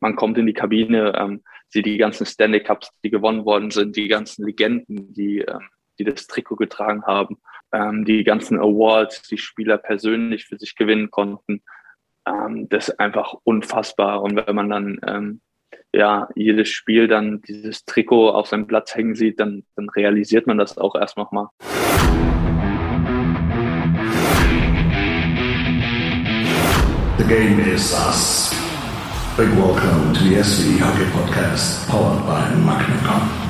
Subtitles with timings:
[0.00, 3.96] man kommt in die Kabine, ähm, sieht die ganzen Stanley Cups, die gewonnen worden sind,
[3.96, 7.38] die ganzen Legenden, die, ähm, die das Trikot getragen haben,
[7.72, 11.62] ähm, die ganzen Awards, die Spieler persönlich für sich gewinnen konnten.
[12.26, 14.22] Ähm, das ist einfach unfassbar.
[14.22, 15.40] Und wenn man dann ähm,
[15.92, 20.58] ja jedes Spiel dann dieses Trikot auf seinem Platz hängen sieht, dann, dann realisiert man
[20.58, 21.48] das auch erst nochmal.
[27.18, 28.65] The game is us.
[29.36, 33.45] Big welcome to the SV Hockey Podcast, powered by Magnacom.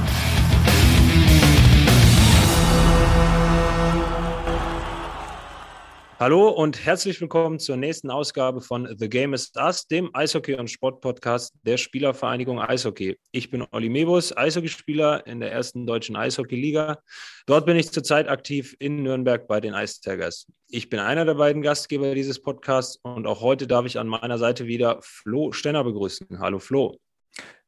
[6.18, 10.70] Hallo und herzlich willkommen zur nächsten Ausgabe von The Game is Us, dem Eishockey- und
[10.70, 13.18] Sportpodcast der Spielervereinigung Eishockey.
[13.32, 17.02] Ich bin Olli Mebus, Eishockeyspieler in der ersten deutschen Eishockey-Liga.
[17.44, 20.46] Dort bin ich zurzeit aktiv in Nürnberg bei den Ice Tigers.
[20.68, 24.38] Ich bin einer der beiden Gastgeber dieses Podcasts und auch heute darf ich an meiner
[24.38, 26.38] Seite wieder Flo Stenner begrüßen.
[26.38, 26.98] Hallo Flo.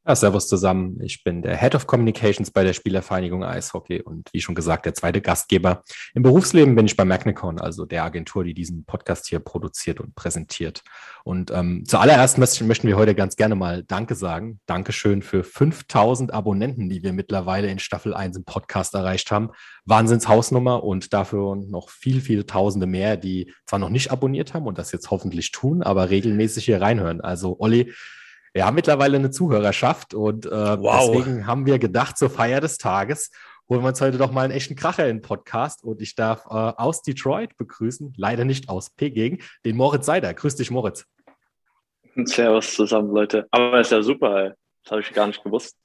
[0.09, 0.99] Ja, servus zusammen.
[1.03, 4.95] Ich bin der Head of Communications bei der Spielervereinigung Eishockey und wie schon gesagt, der
[4.95, 5.83] zweite Gastgeber.
[6.15, 10.15] Im Berufsleben bin ich bei Magnicon, also der Agentur, die diesen Podcast hier produziert und
[10.15, 10.83] präsentiert.
[11.25, 14.61] Und ähm, zuallererst möchten wir heute ganz gerne mal Danke sagen.
[14.65, 19.51] Dankeschön für 5000 Abonnenten, die wir mittlerweile in Staffel 1 im Podcast erreicht haben.
[19.85, 24.79] Wahnsinnshausnummer und dafür noch viel, viele Tausende mehr, die zwar noch nicht abonniert haben und
[24.79, 27.21] das jetzt hoffentlich tun, aber regelmäßig hier reinhören.
[27.21, 27.93] Also Olli,
[28.59, 31.13] wir haben mittlerweile eine Zuhörerschaft und äh, wow.
[31.15, 33.31] deswegen haben wir gedacht, zur Feier des Tages
[33.69, 36.45] holen wir uns heute doch mal einen echten Kracher in den Podcast und ich darf
[36.47, 40.35] äh, aus Detroit begrüßen, leider nicht aus Peking, den Moritz Seider.
[40.35, 41.05] Grüß dich, Moritz.
[42.25, 43.47] Servus zusammen, Leute.
[43.53, 44.51] Aber ist ja super, ey.
[44.83, 45.77] das habe ich gar nicht gewusst.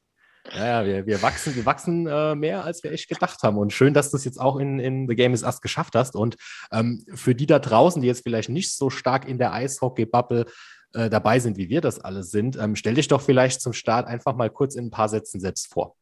[0.51, 3.59] Ja, ja wir, wir wachsen, wir wachsen äh, mehr, als wir echt gedacht haben.
[3.59, 6.15] Und schön, dass du es jetzt auch in, in The Game is Us geschafft hast.
[6.15, 6.37] Und
[6.71, 10.47] ähm, für die da draußen, die jetzt vielleicht nicht so stark in der Eishockey-Bubble
[10.93, 12.57] äh, dabei sind, wie wir das alle sind.
[12.57, 15.71] Ähm, stell dich doch vielleicht zum Start einfach mal kurz in ein paar Sätzen selbst
[15.71, 15.95] vor.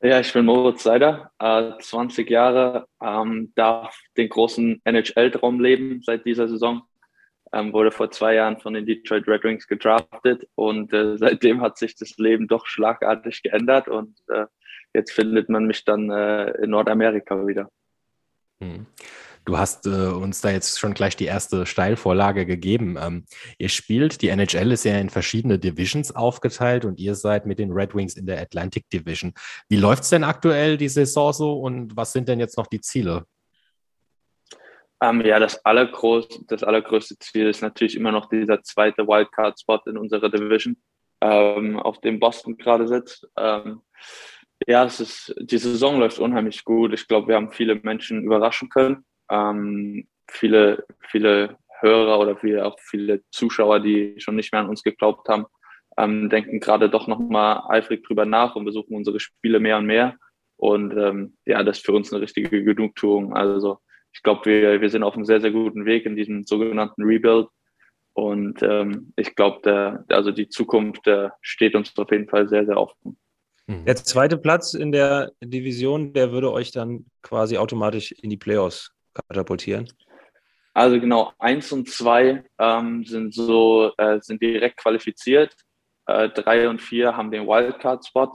[0.00, 6.24] Ja, ich bin Moritz Seider, äh, 20 Jahre, ähm, darf den großen NHL-Traum leben seit
[6.24, 6.82] dieser Saison.
[7.52, 11.78] Ähm, wurde vor zwei Jahren von den Detroit Red Wings gedraftet und äh, seitdem hat
[11.78, 14.44] sich das Leben doch schlagartig geändert und äh,
[14.92, 17.68] jetzt findet man mich dann äh, in Nordamerika wieder.
[18.60, 18.86] Hm.
[19.48, 22.98] Du hast äh, uns da jetzt schon gleich die erste Steilvorlage gegeben.
[23.00, 23.24] Ähm,
[23.56, 27.72] ihr spielt, die NHL ist ja in verschiedene Divisions aufgeteilt und ihr seid mit den
[27.72, 29.32] Red Wings in der Atlantic Division.
[29.70, 32.82] Wie läuft es denn aktuell die Saison so und was sind denn jetzt noch die
[32.82, 33.24] Ziele?
[35.00, 39.96] Ähm, ja, das, allergroß, das allergrößte Ziel ist natürlich immer noch dieser zweite Wildcard-Spot in
[39.96, 40.76] unserer Division,
[41.22, 43.26] ähm, auf dem Boston gerade sitzt.
[43.38, 43.80] Ähm,
[44.66, 46.92] ja, es ist, die Saison läuft unheimlich gut.
[46.92, 49.06] Ich glaube, wir haben viele Menschen überraschen können.
[49.30, 54.82] Ähm, viele, viele Hörer oder viele, auch viele Zuschauer, die schon nicht mehr an uns
[54.82, 55.46] geglaubt haben,
[55.96, 60.16] ähm, denken gerade doch nochmal eifrig drüber nach und besuchen unsere Spiele mehr und mehr.
[60.56, 63.34] Und ähm, ja, das ist für uns eine richtige Genugtuung.
[63.34, 63.78] Also
[64.12, 67.48] ich glaube, wir, wir sind auf einem sehr, sehr guten Weg in diesem sogenannten Rebuild.
[68.12, 72.76] Und ähm, ich glaube, also die Zukunft der steht uns auf jeden Fall sehr, sehr
[72.76, 73.16] offen.
[73.68, 73.84] Mhm.
[73.84, 78.92] Der zweite Platz in der Division, der würde euch dann quasi automatisch in die Playoffs
[79.28, 79.88] katapultieren?
[80.74, 85.54] Also genau, eins und zwei ähm, sind so, äh, sind direkt qualifiziert.
[86.06, 88.32] Äh, drei und vier haben den Wildcard-Spot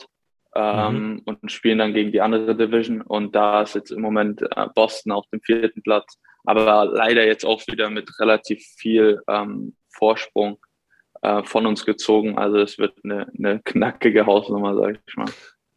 [0.55, 1.21] ähm, mhm.
[1.25, 3.01] und spielen dann gegen die andere Division.
[3.01, 7.45] Und da ist jetzt im Moment äh, Boston auf dem vierten Platz, aber leider jetzt
[7.45, 10.57] auch wieder mit relativ viel ähm, Vorsprung
[11.21, 12.37] äh, von uns gezogen.
[12.37, 15.29] Also es wird eine, eine knackige Hausnummer, sage ich mal.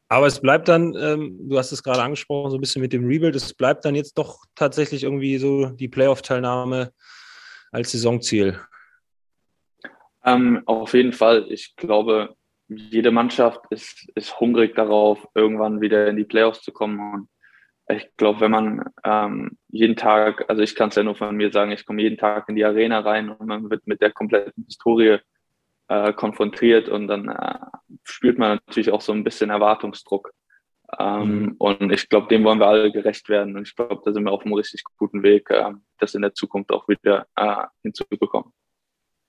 [0.09, 3.07] Aber es bleibt dann, ähm, du hast es gerade angesprochen, so ein bisschen mit dem
[3.07, 6.93] Rebuild, es bleibt dann jetzt doch tatsächlich irgendwie so die Playoff-Teilnahme
[7.73, 8.61] als Saisonziel.
[10.25, 11.47] Ähm, auf jeden Fall.
[11.49, 12.37] Ich glaube,
[12.69, 16.99] jede Mannschaft ist, ist hungrig darauf, irgendwann wieder in die Playoffs zu kommen.
[16.99, 17.29] Und
[17.89, 21.53] ich glaube, wenn man ähm, jeden Tag, also ich kann es ja nur von mir
[21.53, 24.65] sagen, ich komme jeden Tag in die Arena rein und man wird mit der kompletten
[24.65, 25.19] Historie
[25.89, 27.59] äh, konfrontiert und dann äh,
[28.03, 30.33] spürt man natürlich auch so ein bisschen Erwartungsdruck.
[30.99, 31.55] Ähm, mhm.
[31.59, 33.57] Und ich glaube, dem wollen wir alle gerecht werden.
[33.57, 36.35] Und ich glaube, da sind wir auf einem richtig guten Weg, äh, das in der
[36.35, 38.53] Zukunft auch wieder äh, hinzubekommen.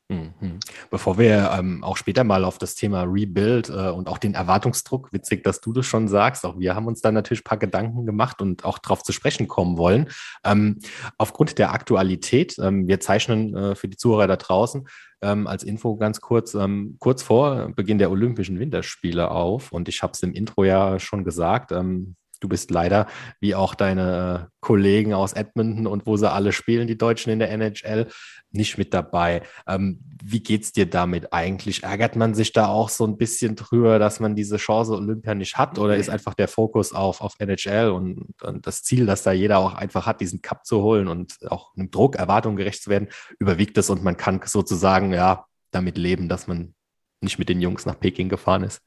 [0.10, 0.62] Mhm.
[0.90, 5.12] Bevor wir ähm, auch später mal auf das Thema Rebuild äh, und auch den Erwartungsdruck,
[5.12, 8.06] witzig, dass du das schon sagst, auch wir haben uns da natürlich ein paar Gedanken
[8.06, 10.10] gemacht und auch darauf zu sprechen kommen wollen.
[10.46, 10.80] Ähm,
[11.18, 14.88] aufgrund der Aktualität, ähm, wir zeichnen äh, für die Zuhörer da draußen
[15.22, 20.04] ähm, als Info ganz kurz, ähm, kurz vor Beginn der Olympischen Winterspiele auf und ich
[20.04, 23.08] habe es im Intro ja schon gesagt, ähm, Du bist leider,
[23.40, 27.52] wie auch deine Kollegen aus Edmonton und wo sie alle spielen, die Deutschen in der
[27.52, 28.08] NHL,
[28.52, 29.44] nicht mit dabei.
[29.68, 31.84] Ähm, wie geht's dir damit eigentlich?
[31.84, 35.58] Ärgert man sich da auch so ein bisschen drüber, dass man diese Chance Olympia nicht
[35.58, 35.80] hat?
[35.80, 39.60] Oder ist einfach der Fokus auf, auf NHL und, und das Ziel, dass da jeder
[39.60, 43.10] auch einfach hat, diesen Cup zu holen und auch einem Druck, Erwartungen gerecht zu werden,
[43.40, 46.74] überwiegt es und man kann sozusagen ja damit leben, dass man
[47.22, 48.82] nicht mit den Jungs nach Peking gefahren ist?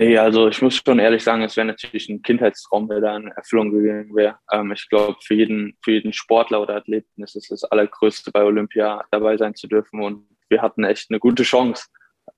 [0.00, 3.28] Nee, also ich muss schon ehrlich sagen, es wäre natürlich ein Kindheitstraum, der da in
[3.32, 4.38] Erfüllung gegangen wäre.
[4.50, 8.42] Ähm, ich glaube, für jeden, für jeden Sportler oder Athleten ist es das Allergrößte, bei
[8.42, 10.02] Olympia dabei sein zu dürfen.
[10.02, 11.88] Und wir hatten echt eine gute Chance.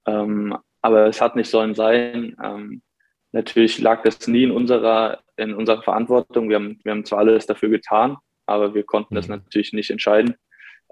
[0.06, 2.36] Ähm, aber es hat nicht sollen sein.
[2.42, 2.82] Ähm,
[3.30, 6.48] natürlich lag das nie in unserer, in unserer Verantwortung.
[6.48, 9.36] Wir haben, wir haben zwar alles dafür getan, aber wir konnten das mhm.
[9.36, 10.34] natürlich nicht entscheiden.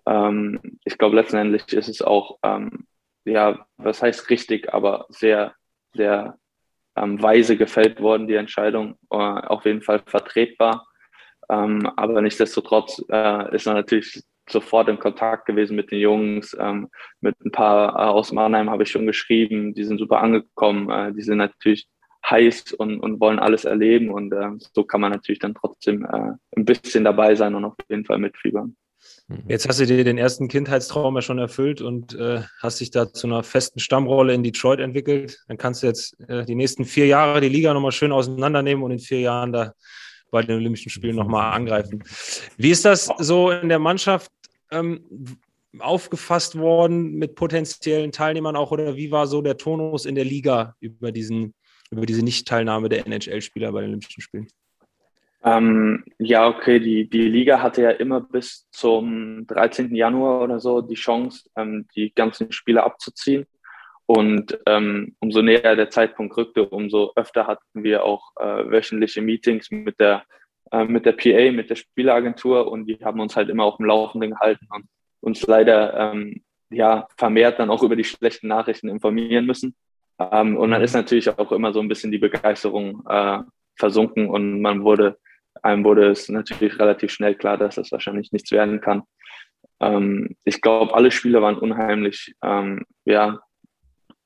[0.07, 2.87] Ähm, ich glaube, letztendlich ist es auch, ähm,
[3.25, 5.53] ja, was heißt richtig, aber sehr,
[5.95, 6.39] sehr
[7.01, 10.87] ähm, weise gefällt worden, die Entscheidung, äh, auf jeden Fall vertretbar.
[11.51, 16.57] Ähm, aber nichtsdestotrotz äh, ist er natürlich sofort in Kontakt gewesen mit den Jungs.
[16.59, 16.89] Ähm,
[17.21, 21.13] mit ein paar äh, aus Mannheim habe ich schon geschrieben, die sind super angekommen, äh,
[21.13, 21.89] die sind natürlich
[22.29, 26.33] heiß und, und wollen alles erleben und äh, so kann man natürlich dann trotzdem äh,
[26.57, 28.77] ein bisschen dabei sein und auf jeden Fall mitfiebern.
[29.31, 29.45] Mhm.
[29.49, 33.13] Jetzt hast du dir den ersten Kindheitstraum ja schon erfüllt und äh, hast dich da
[33.13, 35.39] zu einer festen Stammrolle in Detroit entwickelt.
[35.47, 38.91] Dann kannst du jetzt äh, die nächsten vier Jahre die Liga nochmal schön auseinandernehmen und
[38.91, 39.73] in vier Jahren da
[40.33, 42.03] bei den Olympischen Spielen nochmal angreifen.
[42.57, 44.31] Wie ist das so in der Mannschaft
[44.71, 45.39] ähm,
[45.79, 50.75] aufgefasst worden mit potenziellen Teilnehmern auch oder wie war so der Tonus in der Liga
[50.81, 51.55] über, diesen,
[51.91, 54.49] über diese Nichtteilnahme der NHL-Spieler bei den Olympischen Spielen?
[55.43, 59.95] Ähm, ja, okay, die, die Liga hatte ja immer bis zum 13.
[59.95, 63.47] Januar oder so die Chance, ähm, die ganzen Spiele abzuziehen.
[64.05, 69.71] Und ähm, umso näher der Zeitpunkt rückte, umso öfter hatten wir auch äh, wöchentliche Meetings
[69.71, 70.25] mit der,
[70.73, 73.87] äh, mit der PA, mit der Spieleragentur und die haben uns halt immer auf dem
[73.87, 74.87] Laufenden gehalten und
[75.21, 79.77] uns leider ähm, ja, vermehrt dann auch über die schlechten Nachrichten informieren müssen.
[80.19, 83.39] Ähm, und dann ist natürlich auch immer so ein bisschen die Begeisterung äh,
[83.77, 85.19] versunken und man wurde
[85.63, 89.03] einem wurde es natürlich relativ schnell klar, dass das wahrscheinlich nichts werden kann.
[89.81, 93.41] Ähm, ich glaube, alle Spieler waren unheimlich ähm, ja,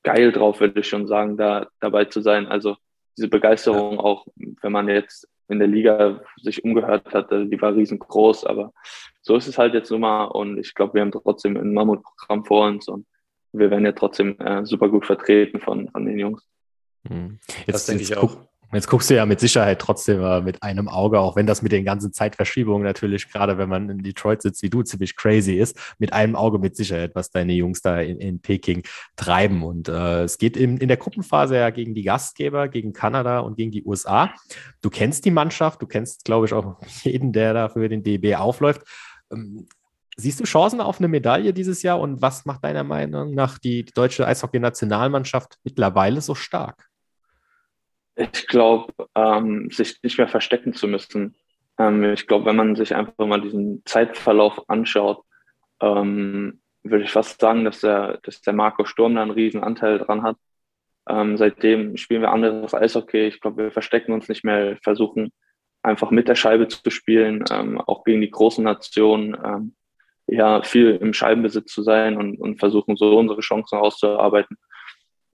[0.03, 2.47] geil drauf, würde ich schon sagen, da dabei zu sein.
[2.47, 2.77] Also
[3.17, 7.75] diese Begeisterung auch, wenn man jetzt in der Liga sich umgehört hat, also die war
[7.75, 8.73] riesengroß, aber
[9.21, 12.45] so ist es halt jetzt nun mal und ich glaube, wir haben trotzdem ein Mammutprogramm
[12.45, 13.05] vor uns und
[13.53, 16.45] wir werden ja trotzdem äh, super gut vertreten von, von den Jungs.
[17.07, 17.39] Hm.
[17.65, 18.37] Jetzt, das denke ich auch.
[18.73, 21.71] Jetzt guckst du ja mit Sicherheit trotzdem äh, mit einem Auge, auch wenn das mit
[21.71, 25.77] den ganzen Zeitverschiebungen natürlich, gerade wenn man in Detroit sitzt wie du, ziemlich crazy ist,
[25.99, 28.83] mit einem Auge mit Sicherheit, was deine Jungs da in, in Peking
[29.15, 29.63] treiben.
[29.63, 33.55] Und äh, es geht in, in der Gruppenphase ja gegen die Gastgeber, gegen Kanada und
[33.55, 34.33] gegen die USA.
[34.81, 38.35] Du kennst die Mannschaft, du kennst, glaube ich, auch jeden, der da für den DB
[38.35, 38.81] aufläuft.
[39.31, 39.67] Ähm,
[40.17, 43.83] Siehst du Chancen auf eine Medaille dieses Jahr und was macht deiner Meinung nach die,
[43.83, 46.87] die deutsche Eishockey-Nationalmannschaft mittlerweile so stark?
[48.15, 51.35] Ich glaube, ähm, sich nicht mehr verstecken zu müssen.
[51.77, 55.23] Ähm, ich glaube, wenn man sich einfach mal diesen Zeitverlauf anschaut,
[55.81, 59.99] ähm, würde ich fast sagen, dass der, dass der Marco Sturm da einen riesen Anteil
[59.99, 60.37] dran hat.
[61.09, 63.27] Ähm, seitdem spielen wir anderes Eishockey.
[63.27, 65.31] Ich glaube, wir verstecken uns nicht mehr, versuchen
[65.83, 69.75] einfach mit der Scheibe zu spielen, ähm, auch gegen die großen Nationen, ähm,
[70.27, 74.57] ja, viel im Scheibenbesitz zu sein und, und versuchen so unsere Chancen auszuarbeiten.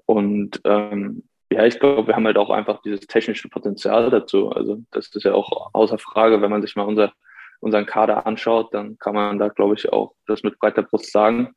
[0.06, 4.50] Und ähm, ja, ich glaube, wir haben halt auch einfach dieses technische Potenzial dazu.
[4.50, 7.14] Also das ist ja auch außer Frage, wenn man sich mal unser,
[7.60, 11.54] unseren Kader anschaut, dann kann man da, glaube ich, auch das mit breiter Brust sagen.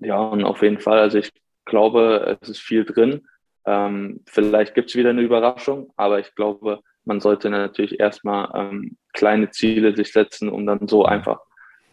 [0.00, 1.30] Ja, und auf jeden Fall, also ich
[1.64, 3.26] glaube, es ist viel drin.
[3.64, 8.96] Ähm, vielleicht gibt es wieder eine Überraschung, aber ich glaube, man sollte natürlich erstmal ähm,
[9.12, 11.40] kleine Ziele sich setzen, um dann so einfach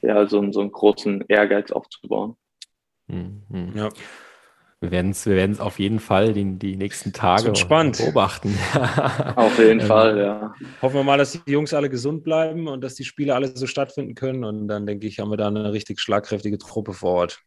[0.01, 2.37] ja, so, so einen großen Ehrgeiz aufzubauen.
[3.07, 3.71] Mhm.
[3.75, 3.89] Ja.
[4.81, 8.57] Wir werden es wir werden's auf jeden Fall die, die nächsten Tage beobachten.
[9.35, 10.53] auf jeden ähm, Fall, ja.
[10.81, 13.67] Hoffen wir mal, dass die Jungs alle gesund bleiben und dass die Spiele alle so
[13.67, 14.43] stattfinden können.
[14.43, 17.41] Und dann denke ich, haben wir da eine richtig schlagkräftige Truppe vor Ort.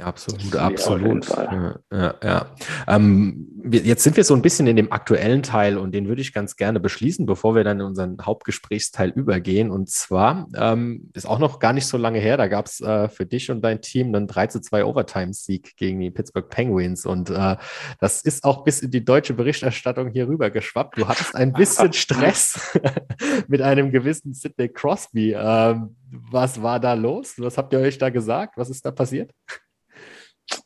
[0.00, 1.28] Absolut, absolut.
[1.28, 2.46] Ja, ja, ja.
[2.88, 6.32] Ähm, jetzt sind wir so ein bisschen in dem aktuellen Teil und den würde ich
[6.32, 9.70] ganz gerne beschließen, bevor wir dann in unseren Hauptgesprächsteil übergehen.
[9.70, 13.08] Und zwar ähm, ist auch noch gar nicht so lange her, da gab es äh,
[13.08, 17.06] für dich und dein Team einen 3 zu 2 Overtime-Sieg gegen die Pittsburgh Penguins.
[17.06, 17.56] Und äh,
[18.00, 20.98] das ist auch bis in die deutsche Berichterstattung hier rüber geschwappt.
[20.98, 22.78] Du hattest ein bisschen Stress
[23.48, 25.36] mit einem gewissen Sidney Crosby.
[25.38, 27.34] Ähm, was war da los?
[27.38, 28.56] Was habt ihr euch da gesagt?
[28.56, 29.30] Was ist da passiert?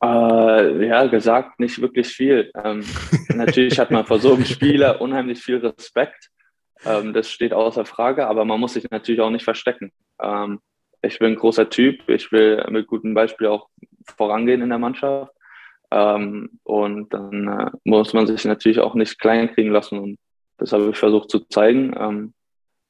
[0.03, 2.51] Äh, ja, gesagt, nicht wirklich viel.
[2.63, 2.85] Ähm,
[3.35, 6.31] natürlich hat man vor so einem Spieler unheimlich viel Respekt.
[6.85, 9.93] Ähm, das steht außer Frage, aber man muss sich natürlich auch nicht verstecken.
[10.21, 10.61] Ähm,
[11.03, 13.69] ich bin ein großer Typ, ich will mit gutem Beispiel auch
[14.17, 15.33] vorangehen in der Mannschaft.
[15.91, 19.99] Ähm, und dann äh, muss man sich natürlich auch nicht kleinkriegen lassen.
[19.99, 20.19] Und
[20.59, 21.95] das habe ich versucht zu zeigen.
[21.99, 22.35] Ähm,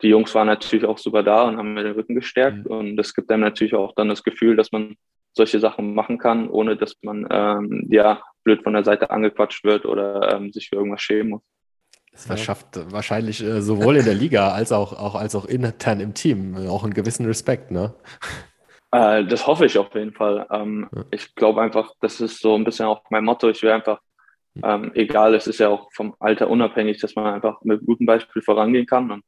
[0.03, 2.65] die Jungs waren natürlich auch super da und haben mir den Rücken gestärkt.
[2.65, 2.71] Mhm.
[2.71, 4.97] Und das gibt einem natürlich auch dann das Gefühl, dass man
[5.39, 9.87] solche Sachen machen kann, ohne dass man ähm, ja blöd von der Seite angequatscht wird
[9.87, 11.43] oder ähm, sich für irgendwas schämen muss.
[12.13, 16.15] Das verschafft wahrscheinlich äh, sowohl in der Liga als auch, auch, als auch intern im
[16.15, 17.95] Team äh, auch einen gewissen Respekt, ne?
[18.91, 20.47] Äh, das hoffe ich auf jeden Fall.
[20.51, 21.05] Ähm, ja.
[21.11, 23.49] Ich glaube einfach, das ist so ein bisschen auch mein Motto.
[23.49, 24.01] Ich will einfach,
[24.55, 24.63] hm.
[24.65, 28.43] ähm, egal, es ist ja auch vom Alter unabhängig, dass man einfach mit gutem Beispiel
[28.43, 29.23] vorangehen kann und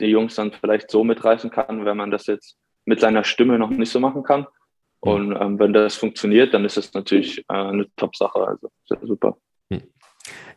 [0.00, 3.70] die Jungs dann vielleicht so mitreißen kann, wenn man das jetzt mit seiner Stimme noch
[3.70, 4.46] nicht so machen kann.
[5.04, 8.46] Und ähm, wenn das funktioniert, dann ist es natürlich äh, eine Top-Sache.
[8.46, 9.36] Also sehr super.
[9.72, 9.82] Hm.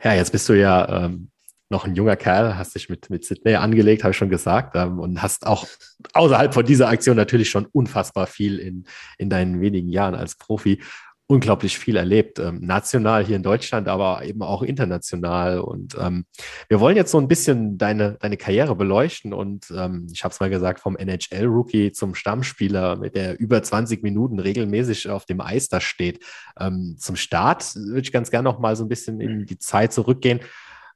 [0.03, 1.31] Ja, jetzt bist du ja ähm,
[1.69, 4.99] noch ein junger Kerl, hast dich mit, mit Sydney angelegt, habe ich schon gesagt, ähm,
[4.99, 5.65] und hast auch
[6.13, 8.85] außerhalb von dieser Aktion natürlich schon unfassbar viel in,
[9.17, 10.79] in deinen wenigen Jahren als Profi
[11.27, 15.59] unglaublich viel erlebt, ähm, national hier in Deutschland, aber eben auch international.
[15.59, 16.25] Und ähm,
[16.69, 19.33] wir wollen jetzt so ein bisschen deine, deine Karriere beleuchten.
[19.33, 24.03] Und ähm, ich habe es mal gesagt, vom NHL-Rookie zum Stammspieler, mit der über 20
[24.03, 26.23] Minuten regelmäßig auf dem Eis da steht.
[26.59, 29.93] Ähm, zum Start würde ich ganz gerne noch mal so ein bisschen in die Zeit
[29.93, 30.41] zurückgehen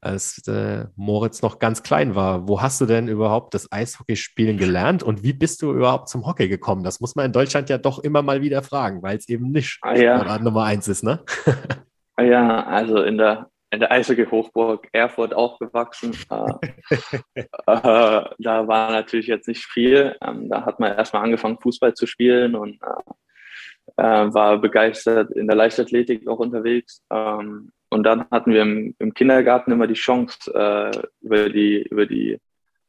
[0.02, 2.48] als äh, Moritz noch ganz klein war.
[2.48, 6.48] Wo hast du denn überhaupt das Eishockeyspielen gelernt und wie bist du überhaupt zum Hockey
[6.48, 6.84] gekommen?
[6.84, 9.80] Das muss man in Deutschland ja doch immer mal wieder fragen, weil es eben nicht
[9.82, 10.40] ah, ja.
[10.40, 11.24] Nummer eins ist, ne?
[12.16, 16.16] ah, ja, also in der, in der Eishockey-Hochburg Erfurt aufgewachsen.
[16.30, 16.54] äh,
[17.40, 20.16] äh, da war natürlich jetzt nicht viel.
[20.22, 23.14] Ähm, da hat man erstmal angefangen, Fußball zu spielen und äh,
[23.98, 27.04] äh, war begeistert in der Leichtathletik auch unterwegs.
[27.12, 30.92] Ähm, und dann hatten wir im, im Kindergarten immer die Chance, äh,
[31.22, 32.40] über die, über die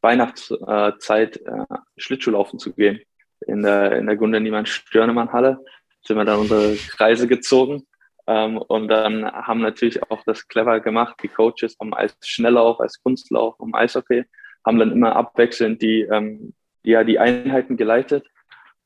[0.03, 1.65] Weihnachtszeit äh,
[1.97, 3.01] Schlittschuhlaufen zu gehen.
[3.47, 5.59] In der, in der Gunter Niemann Störnemann Halle
[6.03, 7.87] sind wir dann unsere Kreise gezogen.
[8.27, 13.03] Ähm, und dann haben natürlich auch das clever gemacht, die Coaches vom Eis Schnelllauf, als
[13.03, 14.25] Kunstlauf, um Eishockey,
[14.67, 16.53] haben dann immer abwechselnd die, ähm,
[16.83, 18.27] ja, die Einheiten geleitet.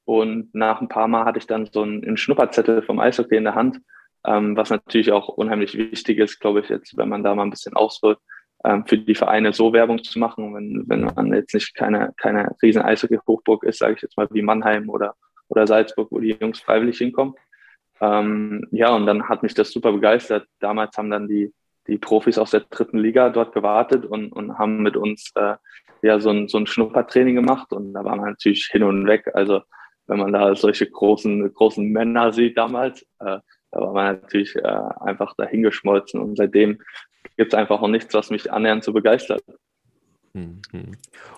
[0.04, 3.44] Und nach ein paar Mal hatte ich dann so einen, einen Schnupperzettel vom Eishockey in
[3.44, 3.80] der Hand
[4.26, 7.50] ähm, was natürlich auch unheimlich wichtig ist, glaube ich, jetzt, wenn man da mal ein
[7.50, 8.18] bisschen ausholt,
[8.64, 12.54] ähm, für die Vereine so Werbung zu machen, wenn, wenn man jetzt nicht keine, keine
[12.62, 15.14] riesen Eishockey-Hochburg ist, sage ich jetzt mal wie Mannheim oder,
[15.48, 17.34] oder Salzburg, wo die Jungs freiwillig hinkommen.
[18.00, 20.46] Ähm, ja, und dann hat mich das super begeistert.
[20.60, 21.52] Damals haben dann die,
[21.86, 25.56] die Profis aus der dritten Liga dort gewartet und, und haben mit uns äh,
[26.02, 29.30] ja so ein, so ein Schnuppertraining gemacht und da war man natürlich hin und weg.
[29.34, 29.60] Also
[30.06, 33.38] wenn man da solche großen, großen Männer sieht damals, äh,
[33.74, 36.80] da war man natürlich äh, einfach dahingeschmolzen und seitdem
[37.36, 39.42] gibt es einfach auch nichts, was mich annähernd so begeistert.
[40.32, 40.62] Mhm.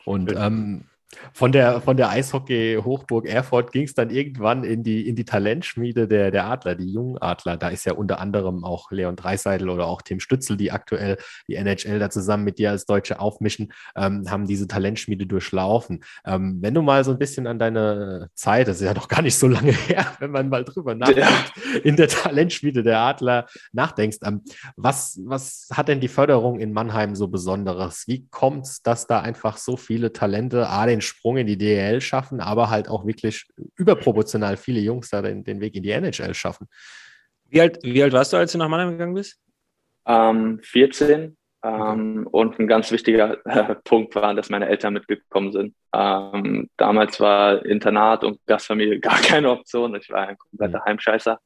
[0.04, 0.84] Und ähm,
[1.32, 6.08] von der, von der Eishockey-Hochburg Erfurt ging es dann irgendwann in die, in die Talentschmiede
[6.08, 7.56] der, der Adler, die jungen Adler.
[7.56, 11.16] Da ist ja unter anderem auch Leon Dreiseidel oder auch Tim Stützel, die aktuell
[11.48, 16.02] die NHL da zusammen mit dir als Deutsche aufmischen, ähm, haben diese Talentschmiede durchlaufen.
[16.24, 19.22] Ähm, wenn du mal so ein bisschen an deine Zeit, das ist ja doch gar
[19.22, 21.80] nicht so lange her, wenn man mal drüber nachdenkt, ja.
[21.84, 24.42] in der Talentschmiede der Adler nachdenkst, ähm,
[24.76, 28.04] was, was hat denn die Förderung in Mannheim so Besonderes?
[28.06, 32.00] Wie kommt es, dass da einfach so viele Talente, A, den Sprung in die DEL
[32.00, 36.34] schaffen, aber halt auch wirklich überproportional viele Jungs da den, den Weg in die NHL
[36.34, 36.68] schaffen.
[37.48, 39.38] Wie alt, wie alt warst du, als du nach Mannheim gegangen bist?
[40.06, 41.36] Ähm, 14.
[41.64, 45.74] Ähm, und ein ganz wichtiger äh, Punkt war, dass meine Eltern mitgekommen sind.
[45.94, 49.94] Ähm, damals war Internat und Gastfamilie gar keine Option.
[49.96, 50.84] Ich war ein kompletter mhm.
[50.84, 51.38] Heimscheißer.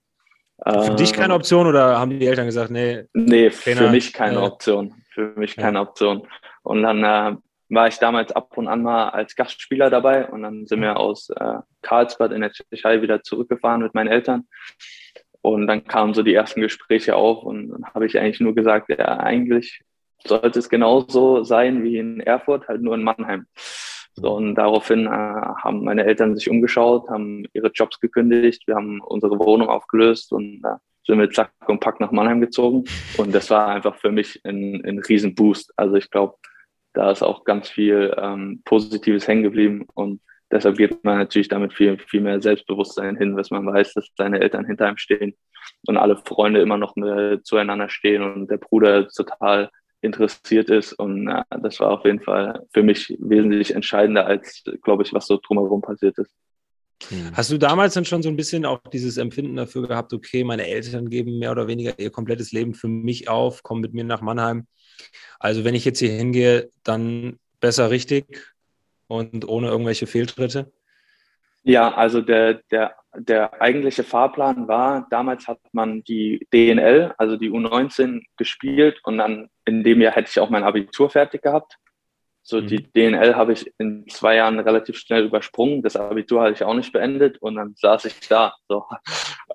[0.63, 3.05] Für dich keine ähm, Option oder haben die Eltern gesagt, nee?
[3.15, 4.43] Nee, Trainer, für mich keine ja.
[4.43, 4.95] Option.
[5.15, 5.83] Für mich keine ja.
[5.83, 6.29] Option.
[6.63, 7.37] Und dann äh,
[7.71, 11.31] war ich damals ab und an mal als Gastspieler dabei und dann sind wir aus
[11.31, 14.47] äh, Karlsbad in der Tschechei wieder zurückgefahren mit meinen Eltern.
[15.43, 18.91] Und dann kamen so die ersten Gespräche auf und dann habe ich eigentlich nur gesagt,
[18.91, 19.83] ja, eigentlich
[20.25, 23.47] sollte es genauso sein wie in Erfurt, halt nur in Mannheim.
[24.15, 29.01] So, und daraufhin äh, haben meine Eltern sich umgeschaut, haben ihre Jobs gekündigt, wir haben
[29.01, 32.85] unsere Wohnung aufgelöst und äh, sind wir zack und pack nach Mannheim gezogen.
[33.17, 35.73] Und das war einfach für mich ein, ein Riesenboost.
[35.77, 36.35] Also ich glaube,
[36.93, 40.21] da ist auch ganz viel ähm, Positives hängen geblieben und
[40.51, 44.41] deshalb geht man natürlich damit viel, viel mehr Selbstbewusstsein hin, dass man weiß, dass seine
[44.41, 45.35] Eltern hinter einem stehen
[45.87, 46.95] und alle Freunde immer noch
[47.43, 49.71] zueinander stehen und der Bruder total
[50.03, 55.03] interessiert ist und äh, das war auf jeden Fall für mich wesentlich entscheidender als, glaube
[55.03, 56.35] ich, was so drumherum passiert ist.
[57.09, 57.31] Hm.
[57.35, 60.67] Hast du damals dann schon so ein bisschen auch dieses Empfinden dafür gehabt, okay, meine
[60.67, 64.21] Eltern geben mehr oder weniger ihr komplettes Leben für mich auf, kommen mit mir nach
[64.21, 64.67] Mannheim.
[65.39, 68.55] Also wenn ich jetzt hier hingehe, dann besser richtig
[69.07, 70.73] und ohne irgendwelche Fehltritte?
[71.63, 77.51] Ja, also der, der, der eigentliche Fahrplan war, damals hat man die DNL, also die
[77.51, 81.77] U19 gespielt und dann in dem Jahr hätte ich auch mein Abitur fertig gehabt.
[82.51, 82.67] So, mhm.
[82.67, 85.83] die DNL habe ich in zwei Jahren relativ schnell übersprungen.
[85.83, 88.55] Das Abitur hatte ich auch nicht beendet und dann saß ich da.
[88.69, 88.85] So.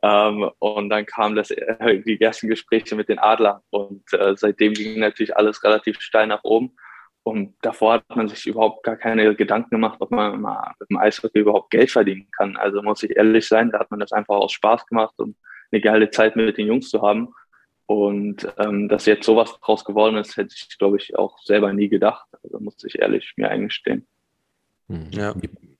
[0.01, 4.73] Ähm, und dann kamen das, äh, die ersten Gespräche mit den Adlern und äh, seitdem
[4.73, 6.75] ging natürlich alles relativ steil nach oben.
[7.23, 10.97] Und davor hat man sich überhaupt gar keine Gedanken gemacht, ob man mal mit dem
[10.97, 12.55] Eishockey überhaupt Geld verdienen kann.
[12.55, 15.35] Also muss ich ehrlich sein, da hat man das einfach aus Spaß gemacht, um
[15.71, 17.33] eine geile Zeit mit den Jungs zu haben.
[17.87, 21.87] Und ähm, dass jetzt sowas draus geworden ist, hätte ich, glaube ich, auch selber nie
[21.87, 22.27] gedacht.
[22.43, 24.07] Also muss ich ehrlich mir eingestehen.
[24.87, 25.09] Hm.
[25.11, 25.35] Ja.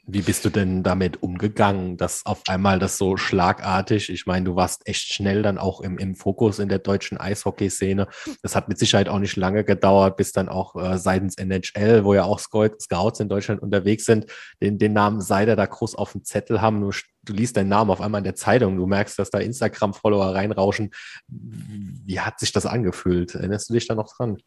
[0.07, 4.55] Wie, bist du denn damit umgegangen, dass auf einmal das so schlagartig, ich meine, du
[4.55, 8.07] warst echt schnell dann auch im, im Fokus in der deutschen Eishockey-Szene.
[8.43, 12.13] Das hat mit Sicherheit auch nicht lange gedauert, bis dann auch äh, seitens NHL, wo
[12.13, 14.27] ja auch Scouts in Deutschland unterwegs sind,
[14.61, 16.81] den, den Namen Seider da groß auf dem Zettel haben.
[16.81, 16.91] Du,
[17.23, 20.91] du liest deinen Namen auf einmal in der Zeitung, du merkst, dass da Instagram-Follower reinrauschen.
[21.27, 23.33] Wie hat sich das angefühlt?
[23.33, 24.37] Erinnerst du dich da noch dran?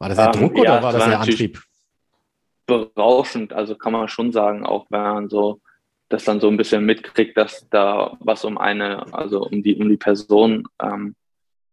[0.00, 1.62] War das der um, ähm, Druck ja, oder war das der Antrieb?
[2.68, 5.60] Berauschend, also kann man schon sagen, auch wenn man so
[6.08, 9.88] das dann so ein bisschen mitkriegt, dass da was um eine, also um die, um
[9.88, 11.14] die Person ähm,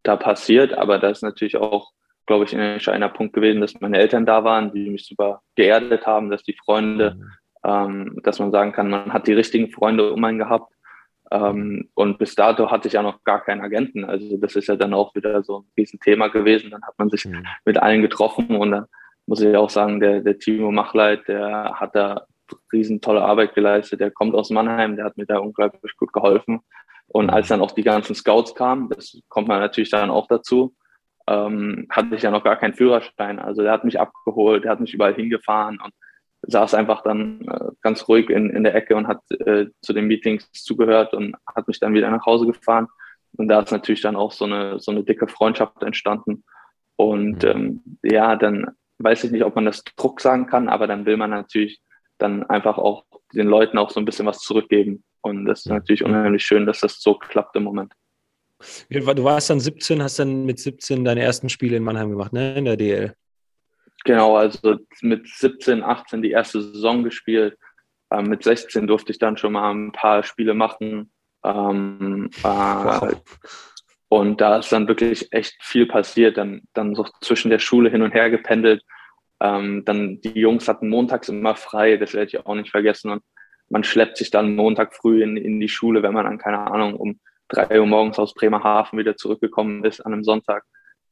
[0.04, 0.74] da passiert.
[0.74, 1.92] Aber da ist natürlich auch,
[2.26, 6.06] glaube ich, ein entscheidender Punkt gewesen, dass meine Eltern da waren, die mich super geerdet
[6.06, 7.32] haben, dass die Freunde, mhm.
[7.64, 10.74] ähm, dass man sagen kann, man hat die richtigen Freunde um einen gehabt.
[11.32, 14.04] Ähm, und bis dato hatte ich ja noch gar keinen Agenten.
[14.04, 16.72] Also das ist ja dann auch wieder so ein Riesenthema gewesen.
[16.72, 17.46] Dann hat man sich mhm.
[17.64, 18.86] mit allen getroffen und dann
[19.28, 22.26] muss ich auch sagen, der, der Timo Machleit, der hat da
[22.72, 24.00] riesen tolle Arbeit geleistet.
[24.00, 26.62] Der kommt aus Mannheim, der hat mir da unglaublich gut geholfen.
[27.08, 30.76] Und als dann auch die ganzen Scouts kamen, das kommt man natürlich dann auch dazu,
[31.28, 33.40] ähm, hatte ich ja noch gar keinen Führerschein.
[33.40, 35.94] Also der hat mich abgeholt, der hat mich überall hingefahren und
[36.44, 40.06] saß einfach dann äh, ganz ruhig in, in der Ecke und hat äh, zu den
[40.06, 42.88] Meetings zugehört und hat mich dann wieder nach Hause gefahren.
[43.38, 46.44] Und da ist natürlich dann auch so eine, so eine dicke Freundschaft entstanden.
[46.96, 47.50] Und mhm.
[47.50, 51.18] ähm, ja, dann weiß ich nicht, ob man das Druck sagen kann, aber dann will
[51.18, 51.82] man natürlich
[52.18, 55.04] dann einfach auch den Leuten auch so ein bisschen was zurückgeben.
[55.22, 57.94] Und das ist natürlich unheimlich schön, dass das so klappt im Moment.
[58.90, 62.56] Du warst dann 17, hast dann mit 17 deine ersten Spiele in Mannheim gemacht, ne?
[62.56, 63.14] In der DL.
[64.06, 67.58] Genau, also mit 17, 18 die erste Saison gespielt.
[68.12, 71.12] Ähm, mit 16 durfte ich dann schon mal ein paar Spiele machen.
[71.44, 73.22] Ähm, äh, wow.
[74.16, 78.02] Und da ist dann wirklich echt viel passiert, dann, dann so zwischen der Schule hin
[78.02, 78.82] und her gependelt.
[79.42, 83.12] Ähm, dann die Jungs hatten montags immer frei, das werde ich auch nicht vergessen.
[83.12, 83.24] Und
[83.68, 86.96] man schleppt sich dann Montag früh in, in die Schule, wenn man dann, keine Ahnung,
[86.96, 90.64] um drei Uhr morgens aus Bremerhaven wieder zurückgekommen ist an einem Sonntag.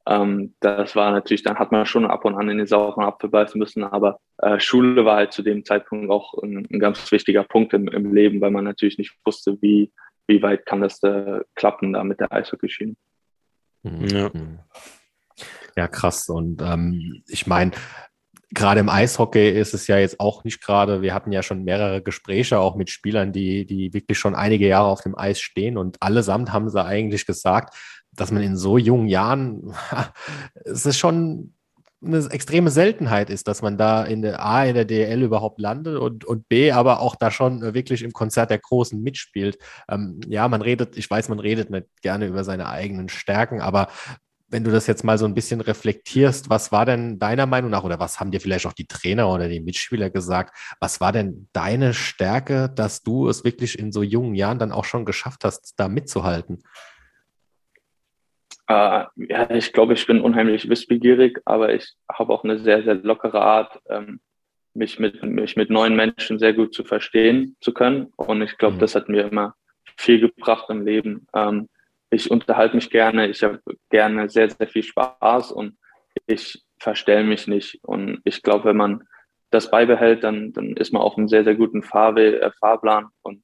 [0.07, 3.29] Ähm, das war natürlich, dann hat man schon ab und an in den sauren Apfel
[3.29, 7.43] beißen müssen, aber äh, Schule war halt zu dem Zeitpunkt auch ein, ein ganz wichtiger
[7.43, 9.91] Punkt im, im Leben, weil man natürlich nicht wusste, wie,
[10.33, 12.95] wie weit kann das da klappen da mit der Eishockeyschiene.
[13.83, 14.07] Mhm.
[14.07, 14.29] Ja.
[14.33, 14.59] Mhm.
[15.75, 16.27] ja, krass.
[16.29, 17.71] Und ähm, ich meine,
[18.53, 22.01] gerade im Eishockey ist es ja jetzt auch nicht gerade, wir hatten ja schon mehrere
[22.01, 26.01] Gespräche auch mit Spielern, die, die wirklich schon einige Jahre auf dem Eis stehen und
[26.01, 27.75] allesamt haben sie eigentlich gesagt,
[28.11, 29.73] dass man in so jungen Jahren,
[30.65, 31.55] es ist schon
[32.03, 35.97] eine extreme Seltenheit ist, dass man da in der A, in der DL überhaupt landet
[35.97, 39.57] und, und B, aber auch da schon wirklich im Konzert der Großen mitspielt.
[39.89, 43.87] Ähm, ja, man redet, ich weiß, man redet nicht gerne über seine eigenen Stärken, aber
[44.53, 47.83] wenn du das jetzt mal so ein bisschen reflektierst, was war denn deiner Meinung nach
[47.83, 50.55] oder was haben dir vielleicht auch die Trainer oder die Mitspieler gesagt?
[50.79, 54.85] Was war denn deine Stärke, dass du es wirklich in so jungen Jahren dann auch
[54.85, 56.61] schon geschafft hast, da mitzuhalten?
[58.67, 62.95] Äh, ja, ich glaube, ich bin unheimlich wissbegierig, aber ich habe auch eine sehr, sehr
[62.95, 64.21] lockere Art, ähm,
[64.73, 68.11] mich, mit, mich mit neuen Menschen sehr gut zu verstehen zu können.
[68.15, 68.79] Und ich glaube, mhm.
[68.79, 69.55] das hat mir immer
[69.97, 71.27] viel gebracht im Leben.
[71.33, 71.69] Ähm,
[72.09, 75.77] ich unterhalte mich gerne, ich habe gerne sehr, sehr viel Spaß und
[76.27, 77.79] ich verstelle mich nicht.
[77.83, 79.03] Und ich glaube, wenn man
[79.49, 83.07] das beibehält, dann, dann ist man auf einem sehr, sehr guten Fahrwe äh, Fahrplan.
[83.21, 83.43] Und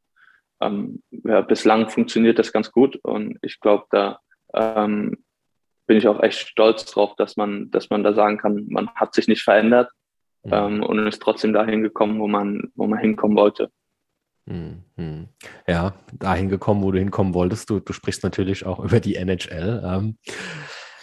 [0.61, 2.97] ähm, ja, bislang funktioniert das ganz gut.
[3.03, 4.19] Und ich glaube, da
[4.53, 5.17] ähm,
[5.87, 9.13] bin ich auch echt stolz drauf, dass man, dass man da sagen kann, man hat
[9.13, 9.91] sich nicht verändert
[10.43, 10.53] mhm.
[10.53, 13.71] ähm, und ist trotzdem dahin gekommen, wo man, wo man hinkommen wollte.
[14.45, 15.29] Mhm.
[15.67, 17.69] Ja, dahin gekommen, wo du hinkommen wolltest.
[17.69, 19.83] Du, du sprichst natürlich auch über die NHL.
[19.85, 20.17] Ähm,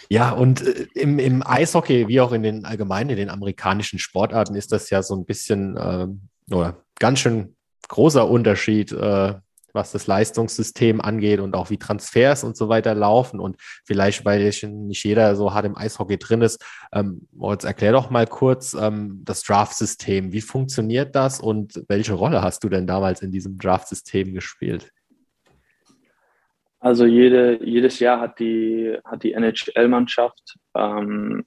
[0.09, 4.55] ja, und äh, im, im Eishockey, wie auch in den allgemeinen, in den amerikanischen Sportarten,
[4.55, 6.07] ist das ja so ein bisschen äh,
[6.53, 7.55] oder ganz schön
[7.87, 9.35] großer Unterschied, äh,
[9.77, 13.39] was das Leistungssystem angeht und auch wie Transfers und so weiter laufen.
[13.39, 16.61] Und vielleicht, weil nicht jeder so hart im Eishockey drin ist,
[16.91, 20.33] ähm, Moritz, erklär doch mal kurz ähm, das Draft-System.
[20.33, 24.91] Wie funktioniert das und welche Rolle hast du denn damals in diesem Draft-System gespielt?
[26.79, 31.45] Also jede, jedes Jahr hat die, hat die NHL-Mannschaft ähm,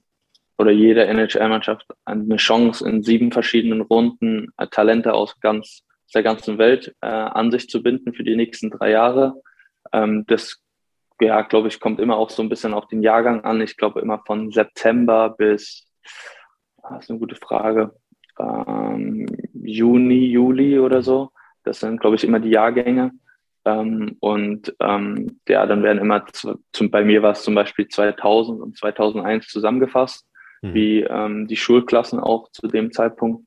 [0.57, 6.57] oder jede NHL-Mannschaft eine Chance, in sieben verschiedenen Runden äh, Talente aus ganz der ganzen
[6.57, 9.41] Welt äh, an sich zu binden für die nächsten drei Jahre.
[9.93, 10.61] Ähm, das,
[11.19, 13.61] ja, glaube ich, kommt immer auch so ein bisschen auf den Jahrgang an.
[13.61, 15.87] Ich glaube immer von September bis,
[16.83, 17.93] ah, das ist eine gute Frage,
[18.39, 21.31] ähm, Juni, Juli oder so.
[21.63, 23.11] Das sind, glaube ich, immer die Jahrgänge.
[23.65, 26.25] Ähm, und ähm, ja, dann werden immer,
[26.71, 30.27] zum, bei mir war es zum Beispiel 2000 und 2001 zusammengefasst,
[30.61, 30.73] mhm.
[30.73, 33.45] wie ähm, die Schulklassen auch zu dem Zeitpunkt.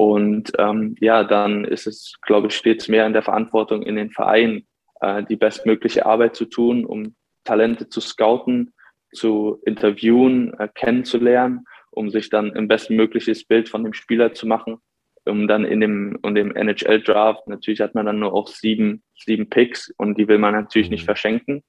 [0.00, 4.10] Und ähm, ja, dann ist es, glaube ich, stets mehr in der Verantwortung in den
[4.10, 4.66] Vereinen,
[5.02, 8.72] äh, die bestmögliche Arbeit zu tun, um Talente zu scouten,
[9.12, 14.78] zu interviewen, äh, kennenzulernen, um sich dann ein bestmögliches Bild von dem Spieler zu machen,
[15.26, 19.50] um dann in dem, in dem NHL-Draft, natürlich hat man dann nur auch sieben, sieben
[19.50, 20.94] Picks und die will man natürlich mhm.
[20.94, 21.62] nicht verschenken,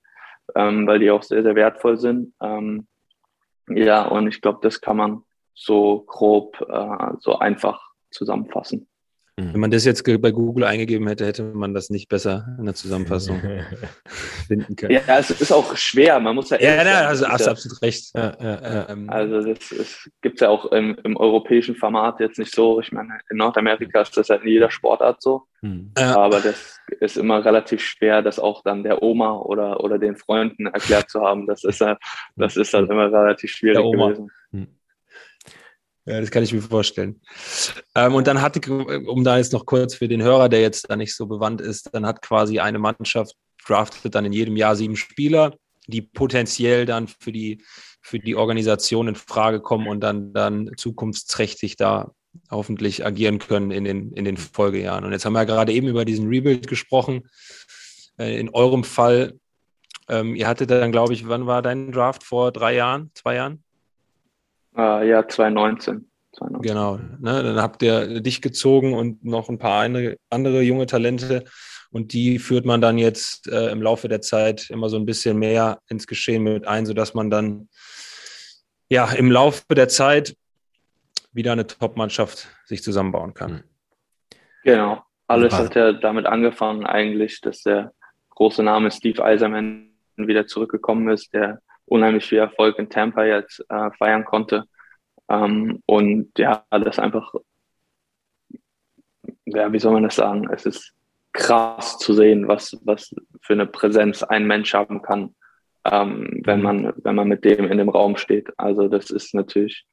[0.56, 2.34] ähm, weil die auch sehr, sehr wertvoll sind.
[2.42, 2.88] Ähm,
[3.68, 8.88] ja, und ich glaube, das kann man so grob, äh, so einfach zusammenfassen.
[9.38, 9.54] Mhm.
[9.54, 12.76] Wenn man das jetzt bei Google eingegeben hätte, hätte man das nicht besser in der
[12.76, 13.42] Zusammenfassung
[14.48, 14.94] finden können.
[14.94, 16.20] Ja, es ist auch schwer.
[16.20, 16.60] Man muss ja.
[16.60, 18.12] Ja, ja also hast absolut recht.
[18.14, 22.54] Ja, ja, ähm, also das gibt es ja auch im, im, europäischen Format jetzt nicht
[22.54, 22.82] so.
[22.82, 25.44] Ich meine, in Nordamerika ist das ja in jeder Sportart so.
[25.62, 25.92] Hm.
[25.96, 30.66] Aber das ist immer relativ schwer, das auch dann der Oma oder, oder den Freunden
[30.66, 31.48] erklärt zu haben.
[31.48, 31.98] Das ist ja,
[32.36, 34.30] das ist halt immer relativ schwierig gewesen.
[34.52, 34.68] Hm.
[36.06, 37.22] Ja, das kann ich mir vorstellen.
[37.94, 40.96] Ähm, und dann hatte, um da jetzt noch kurz für den Hörer, der jetzt da
[40.96, 43.36] nicht so bewandt ist, dann hat quasi eine Mannschaft
[43.66, 45.56] draftet dann in jedem Jahr sieben Spieler,
[45.88, 47.64] die potenziell dann für die,
[48.02, 52.12] für die Organisation in Frage kommen und dann, dann zukunftsträchtig da
[52.50, 55.06] hoffentlich agieren können in den, in den Folgejahren.
[55.06, 57.30] Und jetzt haben wir ja gerade eben über diesen Rebuild gesprochen.
[58.18, 59.40] Äh, in eurem Fall,
[60.08, 62.24] ähm, ihr hattet dann, glaube ich, wann war dein Draft?
[62.24, 63.64] Vor drei Jahren, zwei Jahren?
[64.78, 66.10] Äh, ja, 2019.
[66.34, 66.62] 2019.
[66.62, 66.98] Genau.
[67.20, 67.44] Ne?
[67.44, 71.44] Dann habt ihr dich gezogen und noch ein paar andere, andere junge Talente.
[71.92, 75.38] Und die führt man dann jetzt äh, im Laufe der Zeit immer so ein bisschen
[75.38, 77.68] mehr ins Geschehen mit ein, sodass man dann
[78.90, 80.36] ja im Laufe der Zeit
[81.34, 83.52] wieder eine Top-Mannschaft sich zusammenbauen kann.
[83.52, 83.64] Hm.
[84.64, 85.04] Genau.
[85.28, 87.94] Alles hat ja damit angefangen, eigentlich, dass der
[88.32, 93.92] große Name Steve Eiserman wieder zurückgekommen ist, der unheimlich viel Erfolg in Tampa jetzt äh,
[93.98, 94.64] feiern konnte.
[95.30, 97.34] Ähm, und ja, das einfach,
[99.46, 100.50] ja, wie soll man das sagen?
[100.52, 100.94] Es ist
[101.34, 105.36] krass zu sehen, was, was für eine Präsenz ein Mensch haben kann,
[105.86, 108.50] ähm, wenn man, wenn man mit dem in dem Raum steht.
[108.58, 109.86] Also das ist natürlich.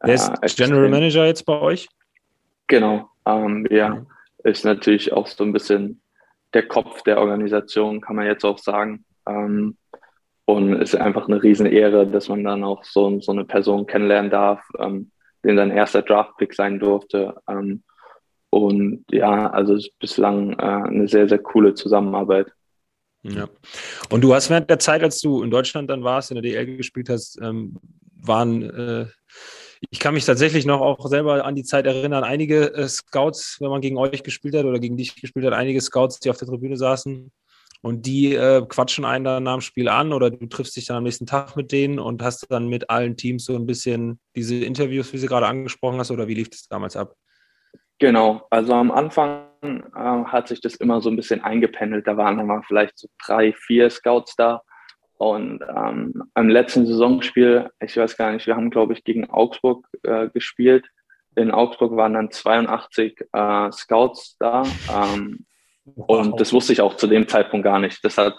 [0.00, 1.88] Äh, Der ist General Manager jetzt bei euch?
[2.66, 4.04] Genau, ähm, ja,
[4.44, 6.02] ist natürlich auch so ein bisschen
[6.52, 9.04] der Kopf der Organisation, kann man jetzt auch sagen.
[9.26, 9.76] Ähm,
[10.44, 14.30] und es ist einfach eine Riesen-Ehre, dass man dann auch so, so eine Person kennenlernen
[14.30, 15.10] darf, ähm,
[15.44, 17.34] den sein erster Draft-Pick sein durfte.
[17.48, 17.82] Ähm,
[18.50, 22.52] und ja, also es ist bislang äh, eine sehr, sehr coole Zusammenarbeit.
[23.22, 23.48] Ja.
[24.10, 26.76] Und du hast während der Zeit, als du in Deutschland dann warst, in der DL
[26.76, 27.78] gespielt hast, ähm,
[28.20, 29.06] waren, äh,
[29.90, 33.70] ich kann mich tatsächlich noch auch selber an die Zeit erinnern, einige äh, Scouts, wenn
[33.70, 36.48] man gegen euch gespielt hat oder gegen dich gespielt hat, einige Scouts, die auf der
[36.48, 37.30] Tribüne saßen,
[37.82, 41.02] und die äh, quatschen einen dann nach Spiel an oder du triffst dich dann am
[41.02, 45.12] nächsten Tag mit denen und hast dann mit allen Teams so ein bisschen diese Interviews,
[45.12, 47.14] wie sie gerade angesprochen hast, oder wie lief das damals ab?
[47.98, 52.06] Genau, also am Anfang äh, hat sich das immer so ein bisschen eingependelt.
[52.06, 54.62] Da waren dann mal vielleicht so drei, vier Scouts da.
[55.18, 59.86] Und ähm, am letzten Saisonspiel, ich weiß gar nicht, wir haben, glaube ich, gegen Augsburg
[60.02, 60.84] äh, gespielt.
[61.36, 64.64] In Augsburg waren dann 82 äh, Scouts da.
[64.92, 65.46] Ähm,
[65.84, 68.04] und das wusste ich auch zu dem Zeitpunkt gar nicht.
[68.04, 68.34] Das hat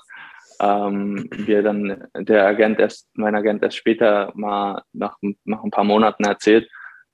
[0.59, 5.83] ähm, wir dann der Agent erst, mein Agent erst später mal nach, nach ein paar
[5.83, 6.69] Monaten erzählt.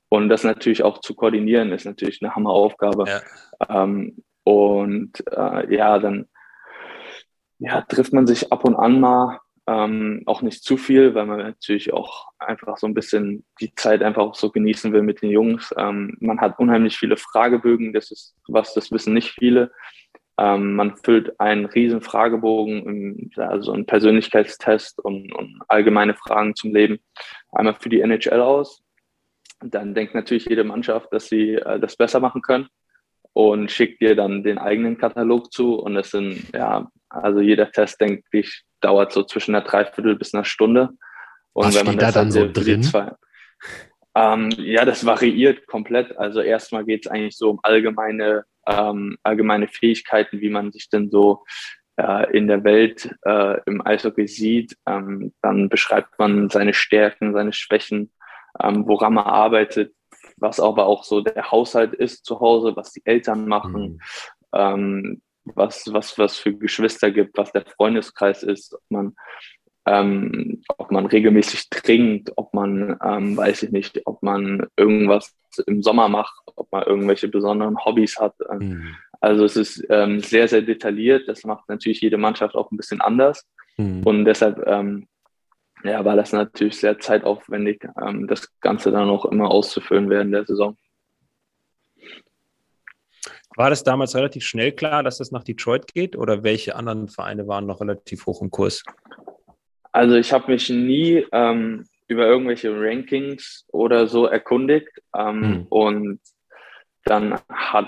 [0.09, 3.05] Und das natürlich auch zu koordinieren, ist natürlich eine Hammeraufgabe.
[3.07, 3.83] Ja.
[3.83, 6.27] Ähm, und äh, ja, dann
[7.59, 11.37] ja, trifft man sich ab und an mal, ähm, auch nicht zu viel, weil man
[11.37, 15.29] natürlich auch einfach so ein bisschen die Zeit einfach auch so genießen will mit den
[15.29, 15.71] Jungs.
[15.77, 19.71] Ähm, man hat unheimlich viele Fragebögen, das ist was, das wissen nicht viele.
[20.39, 26.99] Ähm, man füllt einen riesen Fragebogen, also einen Persönlichkeitstest und, und, allgemeine Fragen zum Leben
[27.51, 28.81] einmal für die NHL aus.
[29.59, 32.67] Dann denkt natürlich jede Mannschaft, dass sie äh, das besser machen können.
[33.33, 35.75] und schickt dir dann den eigenen Katalog zu.
[35.75, 40.33] Und es sind, ja, also jeder Test, denke ich, dauert so zwischen einer Dreiviertel bis
[40.33, 40.89] einer Stunde.
[41.53, 42.83] Und Was wenn man da dann so drin?
[42.83, 43.11] Zwei,
[44.15, 46.17] ähm, ja, das variiert komplett.
[46.17, 51.09] Also erstmal geht es eigentlich so um allgemeine, ähm, allgemeine Fähigkeiten, wie man sich denn
[51.09, 51.43] so
[51.97, 54.77] äh, in der Welt äh, im Eishockey sieht.
[54.87, 58.11] Ähm, dann beschreibt man seine Stärken, seine Schwächen,
[58.61, 59.93] ähm, woran man arbeitet,
[60.37, 63.99] was aber auch so der Haushalt ist zu Hause, was die Eltern machen, mhm.
[64.53, 69.15] ähm, was, was, was für Geschwister gibt, was der Freundeskreis ist, ob man,
[69.89, 75.81] ähm, ob man regelmäßig trinkt, ob man, ähm, weiß ich nicht, ob man irgendwas im
[75.81, 78.35] Sommer macht, ob man irgendwelche besonderen Hobbys hat.
[78.59, 78.95] Mhm.
[79.19, 81.27] Also es ist ähm, sehr, sehr detailliert.
[81.27, 83.47] Das macht natürlich jede Mannschaft auch ein bisschen anders.
[83.77, 84.03] Mhm.
[84.03, 85.07] Und deshalb ähm,
[85.83, 90.45] ja, war das natürlich sehr zeitaufwendig, ähm, das Ganze dann auch immer auszufüllen während der
[90.45, 90.77] Saison.
[93.55, 97.47] War das damals relativ schnell klar, dass das nach Detroit geht oder welche anderen Vereine
[97.47, 98.83] waren noch relativ hoch im Kurs?
[99.91, 105.65] Also ich habe mich nie ähm, über irgendwelche Rankings oder so erkundigt ähm, hm.
[105.69, 106.19] und
[107.05, 107.87] dann hat,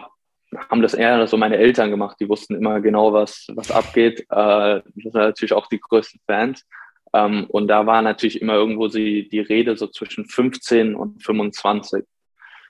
[0.69, 2.17] haben das eher so meine Eltern gemacht.
[2.19, 4.21] Die wussten immer genau, was, was abgeht.
[4.21, 6.65] Äh, das sind natürlich auch die größten Fans.
[7.13, 12.03] Ähm, und da war natürlich immer irgendwo die, die Rede so zwischen 15 und 25.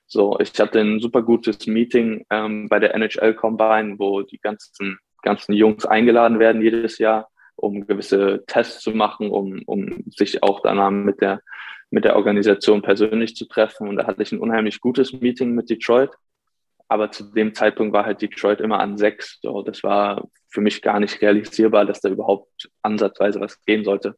[0.08, 5.00] So, ich hatte ein super gutes Meeting ähm, bei der NHL Combine, wo die ganzen,
[5.22, 7.30] ganzen Jungs eingeladen werden jedes Jahr,
[7.62, 11.42] um gewisse Tests zu machen, um, um sich auch danach mit der,
[11.90, 13.88] mit der Organisation persönlich zu treffen.
[13.88, 16.12] Und da hatte ich ein unheimlich gutes Meeting mit Detroit.
[16.88, 19.40] Aber zu dem Zeitpunkt war halt Detroit immer an sechs.
[19.42, 24.16] So, das war für mich gar nicht realisierbar, dass da überhaupt ansatzweise was gehen sollte.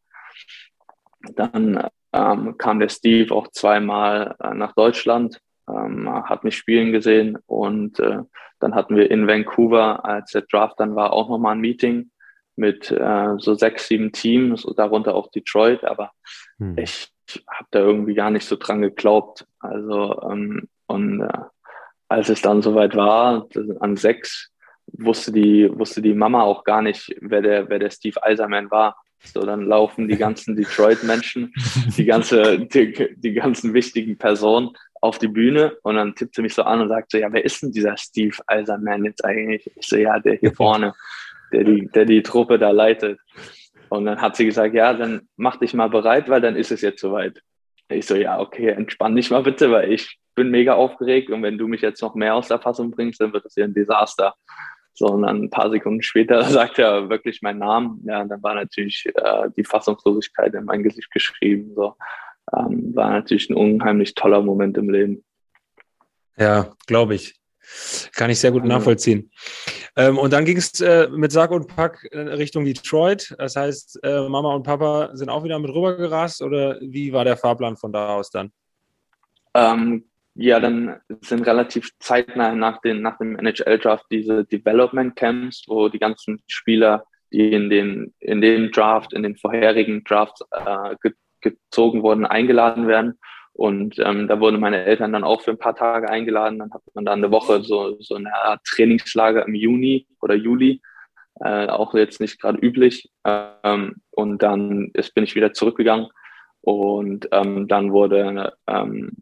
[1.35, 7.37] Dann ähm, kam der Steve auch zweimal äh, nach Deutschland, ähm, hat mich spielen gesehen
[7.45, 8.19] und äh,
[8.59, 12.11] dann hatten wir in Vancouver, als der Draft dann war, auch nochmal ein Meeting
[12.55, 16.11] mit äh, so sechs, sieben Teams, darunter auch Detroit, aber
[16.57, 16.77] hm.
[16.77, 17.09] ich,
[17.47, 19.45] habe da irgendwie gar nicht so dran geglaubt.
[19.59, 21.37] Also ähm, und äh,
[22.09, 23.47] als es dann soweit war,
[23.79, 24.51] an sechs,
[24.87, 28.97] wusste die, wusste die Mama auch gar nicht, wer der, wer der Steve Eiserman war.
[29.23, 31.53] So, dann laufen die ganzen Detroit-Menschen,
[31.97, 36.53] die, ganze, die, die ganzen wichtigen Personen auf die Bühne und dann tippt sie mich
[36.53, 39.69] so an und sagt so, ja, wer ist denn dieser Steve Eiserman jetzt eigentlich?
[39.75, 40.93] Ich so, ja, der hier vorne,
[41.53, 43.19] der die, der die Truppe da leitet.
[43.89, 46.81] Und dann hat sie gesagt, ja, dann mach dich mal bereit, weil dann ist es
[46.81, 47.41] jetzt soweit.
[47.89, 51.57] Ich so, ja, okay, entspann dich mal bitte, weil ich bin mega aufgeregt und wenn
[51.57, 54.33] du mich jetzt noch mehr aus der Fassung bringst, dann wird das hier ein Desaster.
[54.95, 58.01] So, und dann ein paar Sekunden später sagt er wirklich meinen Namen.
[58.05, 61.73] Ja, dann war natürlich äh, die Fassungslosigkeit in mein Gesicht geschrieben.
[61.75, 61.95] So,
[62.55, 65.23] ähm, war natürlich ein unheimlich toller Moment im Leben.
[66.37, 67.35] Ja, glaube ich.
[68.15, 69.31] Kann ich sehr gut nachvollziehen.
[69.95, 73.35] Ähm, und dann ging es äh, mit Sack und Pack äh, Richtung Detroit.
[73.37, 77.37] Das heißt, äh, Mama und Papa sind auch wieder mit rübergerast oder wie war der
[77.37, 78.51] Fahrplan von da aus dann?
[79.53, 85.89] Ähm, ja, dann sind relativ zeitnah nach, den, nach dem NHL-Draft diese Development Camps, wo
[85.89, 91.13] die ganzen Spieler, die in den, in dem Draft, in den vorherigen Drafts äh, ge
[91.41, 93.19] gezogen wurden, eingeladen werden.
[93.53, 96.59] Und ähm, da wurden meine Eltern dann auch für ein paar Tage eingeladen.
[96.59, 100.81] Dann hat man dann eine Woche so, so eine Art Trainingslager im Juni oder Juli.
[101.39, 103.11] Äh, auch jetzt nicht gerade üblich.
[103.25, 106.07] Ähm, und dann ist, bin ich wieder zurückgegangen.
[106.61, 109.17] Und ähm, dann wurde ähm,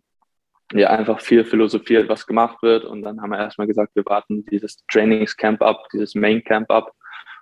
[0.73, 2.85] ja einfach viel philosophiert, was gemacht wird.
[2.85, 6.93] Und dann haben wir erstmal gesagt, wir warten dieses Trainingscamp ab, dieses Main Camp ab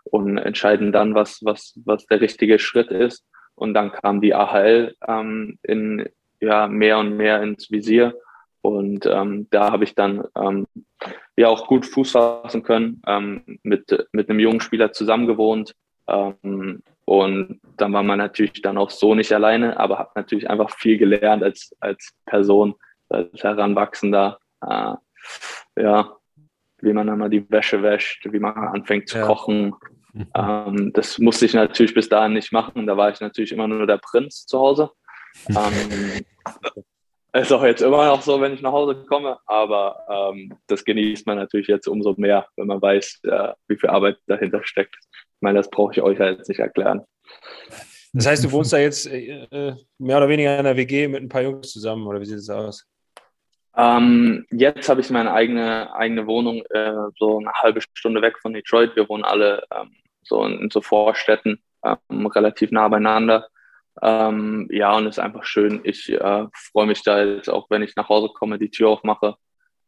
[0.05, 3.25] und entscheiden dann, was, was, was der richtige Schritt ist.
[3.55, 6.07] Und dann kam die AHL ähm, in,
[6.41, 8.15] ja, mehr und mehr ins Visier.
[8.61, 10.67] Und ähm, da habe ich dann ähm,
[11.37, 15.75] ja auch gut Fuß fassen können, ähm, mit, mit einem jungen Spieler zusammengewohnt.
[16.07, 20.69] Ähm, und dann war man natürlich dann auch so nicht alleine, aber hat natürlich einfach
[20.69, 22.75] viel gelernt als, als Person,
[23.07, 24.93] als Heranwachsender, äh,
[25.77, 26.17] ja,
[26.81, 29.25] wie man dann mal die Wäsche wäscht, wie man anfängt zu ja.
[29.25, 29.75] kochen.
[30.35, 32.87] Ähm, das musste ich natürlich bis dahin nicht machen.
[32.87, 34.89] Da war ich natürlich immer nur der Prinz zu Hause.
[35.49, 36.25] Ähm,
[37.33, 41.27] ist auch jetzt immer noch so, wenn ich nach Hause komme, aber ähm, das genießt
[41.27, 44.95] man natürlich jetzt umso mehr, wenn man weiß, äh, wie viel Arbeit dahinter steckt.
[45.11, 47.05] Ich meine, das brauche ich euch ja jetzt nicht erklären.
[48.13, 51.21] Das heißt, du wohnst da jetzt äh, äh mehr oder weniger in der WG mit
[51.21, 52.87] ein paar Jungs zusammen, oder wie sieht es aus?
[53.77, 58.53] Ähm, jetzt habe ich meine eigene, eigene Wohnung, äh, so eine halbe Stunde weg von
[58.53, 58.95] Detroit.
[58.95, 59.91] Wir wohnen alle ähm,
[60.23, 63.47] so in, in, so Vorstädten, ähm, relativ nah beieinander.
[64.01, 65.81] Ähm, ja, und es ist einfach schön.
[65.83, 69.35] Ich äh, freue mich da jetzt auch, wenn ich nach Hause komme, die Tür aufmache.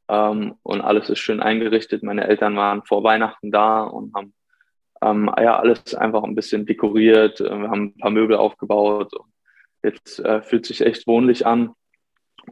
[0.10, 2.04] ähm, und alles ist schön eingerichtet.
[2.04, 4.34] Meine Eltern waren vor Weihnachten da und haben
[5.02, 7.40] ähm, ja alles einfach ein bisschen dekoriert.
[7.40, 9.14] Wir haben ein paar Möbel aufgebaut.
[9.84, 11.74] Jetzt äh, fühlt sich echt wohnlich an.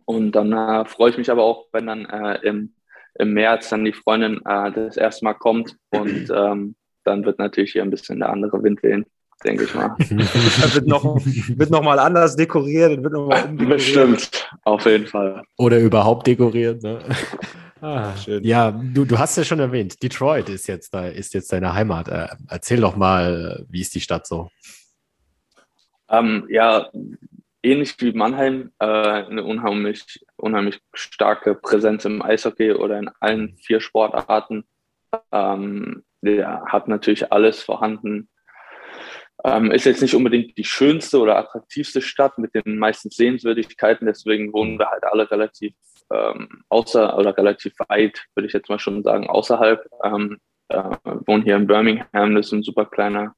[0.05, 2.75] Und dann äh, freue ich mich aber auch, wenn dann äh, im,
[3.15, 7.71] im März dann die Freundin äh, das erste Mal kommt und ähm, dann wird natürlich
[7.73, 9.05] hier ein bisschen der andere Wind wehen
[9.43, 9.95] denke ich mal.
[9.99, 15.43] wird, noch, wird noch mal anders dekoriert, wird noch mal Bestimmt, auf jeden Fall.
[15.57, 16.83] Oder überhaupt dekoriert.
[16.83, 16.99] Ne?
[17.81, 18.43] Ah, schön.
[18.43, 22.09] Ja, du, du hast ja schon erwähnt, Detroit ist jetzt, da, ist jetzt deine Heimat.
[22.09, 24.49] Äh, erzähl doch mal, wie ist die Stadt so?
[26.09, 26.89] Ähm, ja,
[27.63, 33.79] ähnlich wie Mannheim, äh, eine unheimlich, unheimlich starke Präsenz im Eishockey oder in allen vier
[33.79, 34.65] Sportarten.
[35.31, 38.28] Ähm, der hat natürlich alles vorhanden
[39.43, 44.53] ähm, ist jetzt nicht unbedingt die schönste oder attraktivste Stadt mit den meisten Sehenswürdigkeiten, deswegen
[44.53, 45.73] wohnen wir halt alle relativ
[46.11, 49.85] ähm, außer oder relativ weit, würde ich jetzt mal schon sagen, außerhalb.
[50.03, 50.37] Ähm,
[50.69, 50.83] äh,
[51.25, 53.33] wohnen hier in Birmingham, das ist ein super kleiner,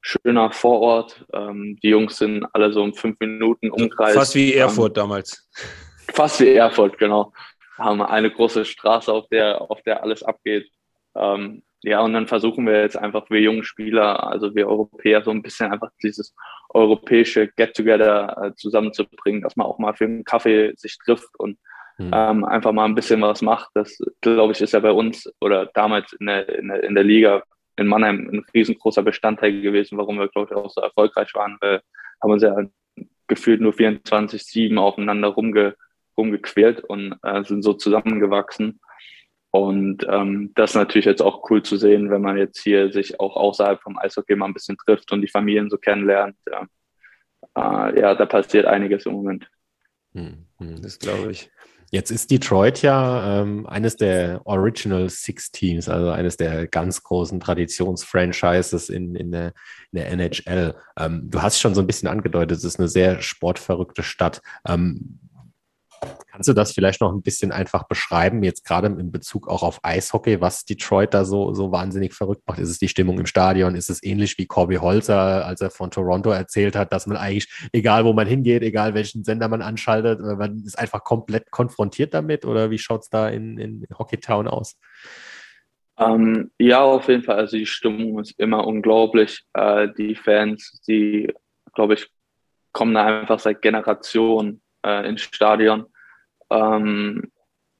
[0.00, 1.24] schöner Vorort.
[1.32, 4.14] Ähm, die Jungs sind alle so um fünf Minuten Umkreis.
[4.14, 5.48] Fast wie Erfurt damals.
[6.12, 7.32] Fast wie Erfurt, genau.
[7.76, 10.68] Wir haben eine große Straße, auf der, auf der alles abgeht.
[11.16, 15.30] Ähm, ja, und dann versuchen wir jetzt einfach, wir jungen Spieler, also wir Europäer, so
[15.30, 16.34] ein bisschen einfach dieses
[16.70, 21.58] europäische Get-Together äh, zusammenzubringen, dass man auch mal für einen Kaffee sich trifft und
[21.98, 22.10] mhm.
[22.14, 23.68] ähm, einfach mal ein bisschen was macht.
[23.74, 27.04] Das, glaube ich, ist ja bei uns oder damals in der, in der, in der
[27.04, 27.42] Liga
[27.76, 31.58] in Mannheim ein riesengroßer Bestandteil gewesen, warum wir, glaube ich, auch so erfolgreich waren.
[31.60, 31.82] Wir
[32.22, 32.56] haben uns ja
[33.26, 35.74] gefühlt nur 24-7 aufeinander rumge,
[36.16, 38.80] rumgequält und äh, sind so zusammengewachsen.
[39.54, 43.20] Und ähm, das ist natürlich jetzt auch cool zu sehen, wenn man jetzt hier sich
[43.20, 46.34] auch außerhalb vom Eishockey mal ein bisschen trifft und die Familien so kennenlernt.
[46.50, 46.66] Ja,
[47.88, 49.48] äh, ja da passiert einiges im Moment.
[50.12, 51.52] Hm, hm, das glaube ich.
[51.92, 57.38] Jetzt ist Detroit ja ähm, eines der Original Six Teams, also eines der ganz großen
[57.38, 59.54] Traditionsfranchises in, in, der,
[59.92, 60.74] in der NHL.
[60.98, 64.42] Ähm, du hast schon so ein bisschen angedeutet, es ist eine sehr sportverrückte Stadt.
[64.66, 65.20] Ähm,
[66.30, 69.78] Kannst du das vielleicht noch ein bisschen einfach beschreiben, jetzt gerade in Bezug auch auf
[69.82, 72.58] Eishockey, was Detroit da so, so wahnsinnig verrückt macht?
[72.58, 73.76] Ist es die Stimmung im Stadion?
[73.76, 77.48] Ist es ähnlich wie Corby Holzer, als er von Toronto erzählt hat, dass man eigentlich,
[77.72, 82.44] egal wo man hingeht, egal welchen Sender man anschaltet, man ist einfach komplett konfrontiert damit?
[82.44, 84.76] Oder wie schaut es da in, in Hockeytown aus?
[85.98, 87.36] Ähm, ja, auf jeden Fall.
[87.36, 89.42] Also die Stimmung ist immer unglaublich.
[89.52, 91.32] Äh, die Fans, die,
[91.74, 92.08] glaube ich,
[92.72, 95.86] kommen da einfach seit Generationen äh, ins Stadion.
[96.50, 97.30] Ähm,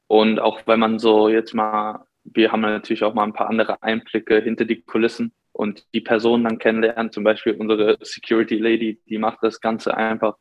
[0.07, 3.83] und auch wenn man so jetzt mal, wir haben natürlich auch mal ein paar andere
[3.83, 9.19] Einblicke hinter die Kulissen und die Personen dann kennenlernen, zum Beispiel unsere Security Lady, die
[9.19, 10.37] macht das Ganze einfach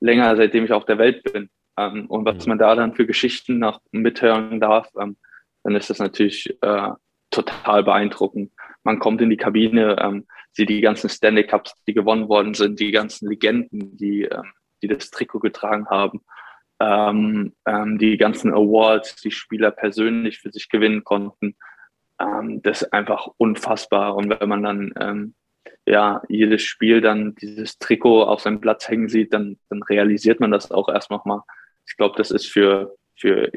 [0.00, 1.50] länger, seitdem ich auf der Welt bin.
[1.76, 5.16] Ähm, und was man da dann für Geschichten noch mithören darf, ähm,
[5.64, 6.90] dann ist das natürlich äh,
[7.30, 8.52] total beeindruckend.
[8.84, 12.80] Man kommt in die Kabine, ähm, sieht die ganzen Stanley Cups, die gewonnen worden sind,
[12.80, 16.22] die ganzen Legenden, die, ähm, die das Trikot getragen haben
[16.80, 21.56] ähm, ähm, die ganzen Awards, die Spieler persönlich für sich gewinnen konnten.
[22.20, 24.14] Ähm, das ist einfach unfassbar.
[24.14, 25.34] Und wenn man dann ähm,
[25.86, 30.50] ja jedes Spiel dann dieses Trikot auf seinem Platz hängen sieht, dann, dann realisiert man
[30.50, 31.40] das auch erst nochmal.
[31.86, 33.50] Ich glaube, das ist für, für,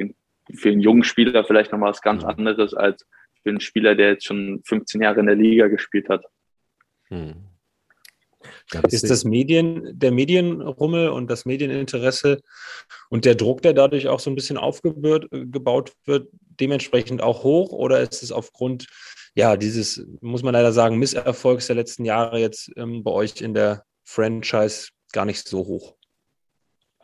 [0.53, 3.07] für einen jungen Spieler vielleicht nochmal was ganz anderes als
[3.43, 6.25] für einen Spieler, der jetzt schon 15 Jahre in der Liga gespielt hat.
[7.09, 7.50] Hm.
[8.89, 12.41] Ist das Medien, der Medienrummel und das Medieninteresse
[13.09, 17.99] und der Druck, der dadurch auch so ein bisschen aufgebaut wird, dementsprechend auch hoch oder
[17.99, 18.87] ist es aufgrund
[19.35, 23.53] ja dieses, muss man leider sagen, Misserfolgs der letzten Jahre jetzt ähm, bei euch in
[23.53, 25.95] der Franchise gar nicht so hoch?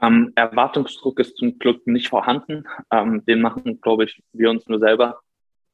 [0.02, 2.65] Ähm, Erwartungsdruck ist zum Glück nicht vorhanden.
[2.91, 5.19] Ähm, den machen, glaube ich, wir uns nur selber.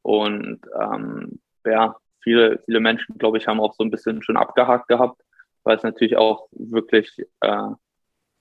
[0.02, 4.88] Und ähm, ja, viele, viele Menschen, glaube ich, haben auch so ein bisschen schon abgehakt
[4.88, 5.22] gehabt
[5.64, 7.70] weil es natürlich auch wirklich äh,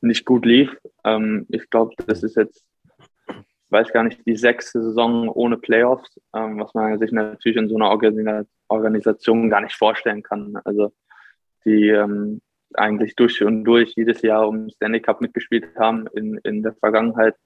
[0.01, 0.77] nicht gut lief.
[1.05, 2.65] Ähm, ich glaube, das ist jetzt,
[3.29, 7.69] ich weiß gar nicht, die sechste Saison ohne Playoffs, ähm, was man sich natürlich in
[7.69, 7.91] so einer
[8.69, 10.59] Organisation gar nicht vorstellen kann.
[10.65, 10.93] Also
[11.65, 12.41] die ähm,
[12.75, 17.37] eigentlich durch und durch jedes Jahr um Stanley Cup mitgespielt haben in, in der Vergangenheit.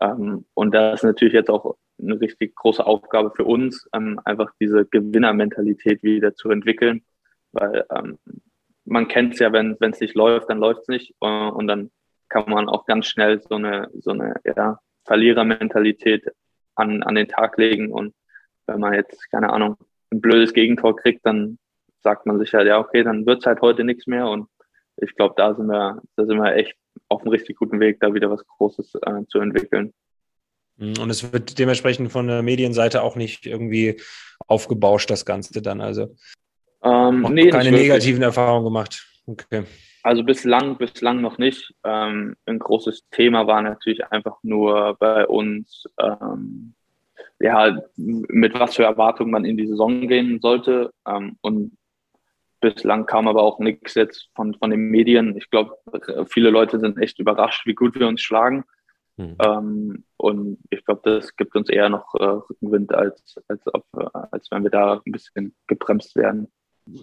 [0.00, 4.52] Ähm, und da ist natürlich jetzt auch eine richtig große Aufgabe für uns, ähm, einfach
[4.60, 7.02] diese Gewinnermentalität wieder zu entwickeln,
[7.52, 8.18] weil ähm,
[8.88, 11.14] man kennt es ja, wenn es nicht läuft, dann läuft es nicht.
[11.20, 11.90] Äh, und dann
[12.28, 16.26] kann man auch ganz schnell so eine, so eine ja, Verlierermentalität
[16.74, 17.92] an, an den Tag legen.
[17.92, 18.14] Und
[18.66, 19.76] wenn man jetzt, keine Ahnung,
[20.10, 21.58] ein blödes Gegentor kriegt, dann
[22.02, 24.28] sagt man sich halt, ja, okay, dann wird es halt heute nichts mehr.
[24.28, 24.48] Und
[24.96, 26.74] ich glaube, da sind wir, da sind wir echt
[27.08, 29.92] auf einem richtig guten Weg, da wieder was Großes äh, zu entwickeln.
[30.76, 34.00] Mhm, und es wird dementsprechend von der Medienseite auch nicht irgendwie
[34.46, 35.80] aufgebauscht, das Ganze dann.
[35.80, 36.14] Also
[36.82, 39.06] ähm, nee, keine negativen Erfahrungen gemacht.
[39.26, 39.64] Okay.
[40.02, 41.74] Also bislang, bislang noch nicht.
[41.84, 46.74] Ähm, ein großes Thema war natürlich einfach nur bei uns, ähm,
[47.40, 50.92] ja, mit was für Erwartungen man in die Saison gehen sollte.
[51.06, 51.76] Ähm, und
[52.60, 55.36] bislang kam aber auch nichts jetzt von, von den Medien.
[55.36, 55.76] Ich glaube,
[56.28, 58.64] viele Leute sind echt überrascht, wie gut wir uns schlagen.
[59.16, 60.04] Mhm.
[60.16, 63.84] Und ich glaube, das gibt uns eher noch äh, Rückenwind, als, als, ob,
[64.30, 66.46] als wenn wir da ein bisschen gebremst werden.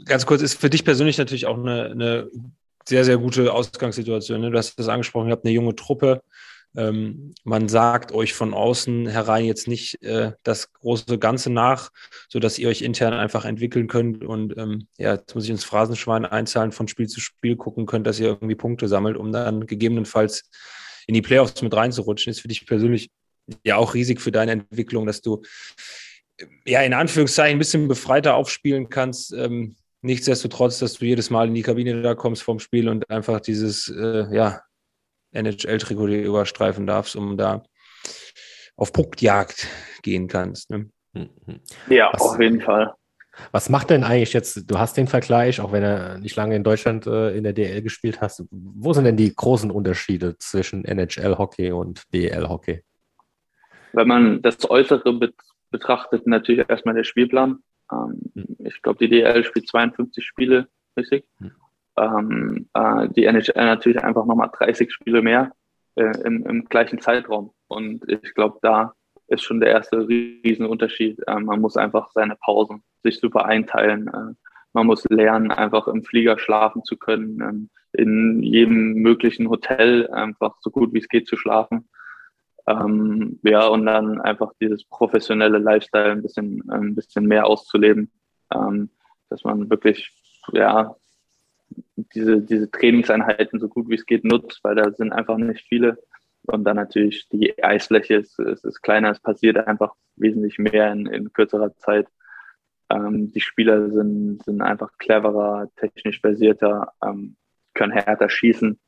[0.05, 2.29] Ganz kurz, ist für dich persönlich natürlich auch eine, eine
[2.87, 4.41] sehr, sehr gute Ausgangssituation.
[4.41, 4.51] Ne?
[4.51, 6.21] Du hast das angesprochen, ihr habt eine junge Truppe.
[6.77, 11.89] Ähm, man sagt euch von außen herein jetzt nicht äh, das große Ganze nach,
[12.27, 16.25] sodass ihr euch intern einfach entwickeln könnt und ähm, ja, jetzt muss ich ins Phrasenschwein
[16.25, 20.49] einzahlen, von Spiel zu Spiel gucken könnt, dass ihr irgendwie Punkte sammelt, um dann gegebenenfalls
[21.07, 22.31] in die Playoffs mit reinzurutschen.
[22.31, 23.09] Ist für dich persönlich
[23.63, 25.43] ja auch riesig für deine Entwicklung, dass du
[26.65, 29.33] ja in Anführungszeichen ein bisschen befreiter aufspielen kannst.
[29.33, 33.39] Ähm, nichtsdestotrotz, dass du jedes Mal in die Kabine da kommst vom Spiel und einfach
[33.39, 34.61] dieses äh, ja,
[35.31, 37.63] NHL-Trikot überstreifen darfst, um da
[38.77, 39.67] auf Punktjagd
[40.01, 40.69] gehen kannst.
[40.69, 40.89] Ne?
[41.89, 42.93] Ja, was, auf jeden Fall.
[43.51, 46.63] Was macht denn eigentlich jetzt, du hast den Vergleich, auch wenn er nicht lange in
[46.63, 51.71] Deutschland äh, in der DL gespielt hast, wo sind denn die großen Unterschiede zwischen NHL-Hockey
[51.71, 52.83] und DL-Hockey?
[53.93, 55.13] Wenn man das Äußere
[55.75, 57.59] betrachtet, natürlich erstmal der Spielplan.
[57.91, 58.55] Ähm, hm.
[58.59, 60.67] Ich glaube, die DL spielt 52 Spiele,
[60.97, 61.25] richtig?
[61.39, 61.51] Hm.
[61.97, 65.51] Ähm, äh, die NHL natürlich einfach nochmal 30 Spiele mehr
[65.95, 67.51] äh, im, im gleichen Zeitraum.
[67.67, 68.93] Und ich glaube, da
[69.27, 71.19] ist schon der erste Riesenunterschied.
[71.27, 74.07] Äh, man muss einfach seine Pausen sich super einteilen.
[74.07, 74.33] Äh,
[74.73, 80.55] man muss lernen, einfach im Flieger schlafen zu können, ähm, in jedem möglichen Hotel einfach
[80.59, 81.87] so gut wie es geht zu schlafen.
[82.67, 88.11] Ähm, ja, und dann einfach dieses professionelle Lifestyle ein bisschen, ein bisschen mehr auszuleben,
[88.53, 88.89] ähm,
[89.29, 90.11] dass man wirklich,
[90.51, 90.95] ja,
[91.95, 95.97] diese, diese Trainingseinheiten so gut wie es geht nutzt, weil da sind einfach nicht viele.
[96.43, 101.07] Und dann natürlich die Eisfläche ist, ist, ist kleiner, es passiert einfach wesentlich mehr in,
[101.07, 102.07] in kürzerer Zeit.
[102.89, 107.35] Ähm, die Spieler sind, sind einfach cleverer, technisch versierter, ähm,
[107.73, 108.79] können härter schießen.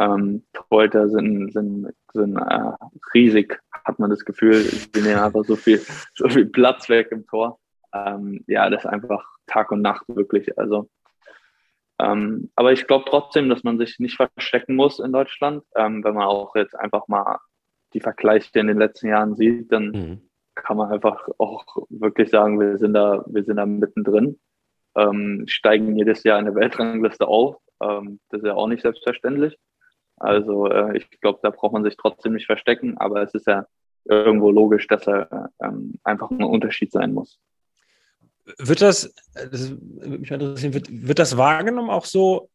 [0.00, 2.72] Ähm, Torhüter sind, sind, sind äh,
[3.14, 4.62] riesig, hat man das Gefühl.
[4.62, 5.80] Sie nehmen einfach so viel,
[6.14, 7.58] so viel Platz weg im Tor.
[7.92, 10.58] Ähm, ja, das ist einfach Tag und Nacht wirklich.
[10.58, 10.88] Also
[12.00, 15.64] ähm, aber ich glaube trotzdem, dass man sich nicht verstecken muss in Deutschland.
[15.76, 17.38] Ähm, wenn man auch jetzt einfach mal
[17.92, 20.30] die Vergleiche in den letzten Jahren sieht, dann mhm.
[20.54, 24.38] kann man einfach auch wirklich sagen, wir sind da, wir sind da mittendrin,
[24.96, 27.56] ähm, steigen jedes Jahr in der Weltrangliste auf.
[27.82, 29.58] Ähm, das ist ja auch nicht selbstverständlich.
[30.20, 33.66] Also äh, ich glaube, da braucht man sich trotzdem nicht verstecken, aber es ist ja
[34.04, 37.38] irgendwo logisch, dass er ähm, einfach ein Unterschied sein muss.
[38.58, 42.50] Wird das, das würde mich interessieren, wird, wird das wahrgenommen auch so?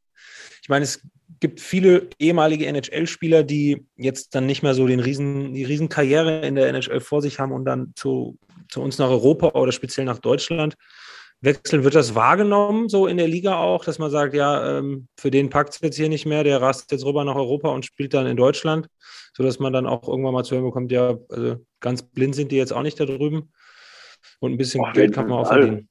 [0.61, 1.01] Ich meine, es
[1.39, 6.55] gibt viele ehemalige NHL-Spieler, die jetzt dann nicht mehr so den riesen, die Riesenkarriere in
[6.55, 8.38] der NHL vor sich haben und dann zu,
[8.70, 10.76] zu uns nach Europa oder speziell nach Deutschland
[11.42, 11.84] wechseln.
[11.84, 15.50] Wird das wahrgenommen, so in der Liga auch, dass man sagt, ja, ähm, für den
[15.50, 18.28] packt es jetzt hier nicht mehr, der rast jetzt rüber nach Europa und spielt dann
[18.28, 18.88] in Deutschland,
[19.36, 22.58] sodass man dann auch irgendwann mal zu hören bekommt, ja, also ganz blind sind die
[22.58, 23.52] jetzt auch nicht da drüben.
[24.40, 25.90] Und ein bisschen Boah, Geld kann man auch verdienen.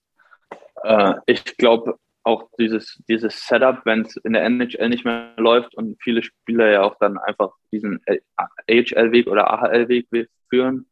[0.82, 5.74] Äh, ich glaube, auch dieses, dieses Setup, wenn es in der NHL nicht mehr läuft
[5.74, 8.00] und viele Spieler ja auch dann einfach diesen
[8.36, 10.08] AHL-Weg oder AHL-Weg
[10.48, 10.86] führen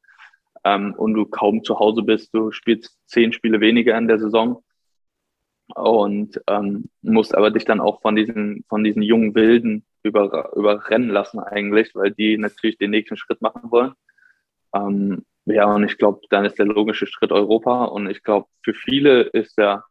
[0.65, 4.63] ähm, und du kaum zu Hause bist, du spielst zehn Spiele weniger in der Saison
[5.75, 11.09] und ähm, musst aber dich dann auch von diesen, von diesen jungen Wilden über, überrennen
[11.09, 13.93] lassen eigentlich, weil die natürlich den nächsten Schritt machen wollen.
[14.75, 17.85] Ähm, ja, und ich glaube, dann ist der logische Schritt Europa.
[17.85, 19.85] Und ich glaube, für viele ist ja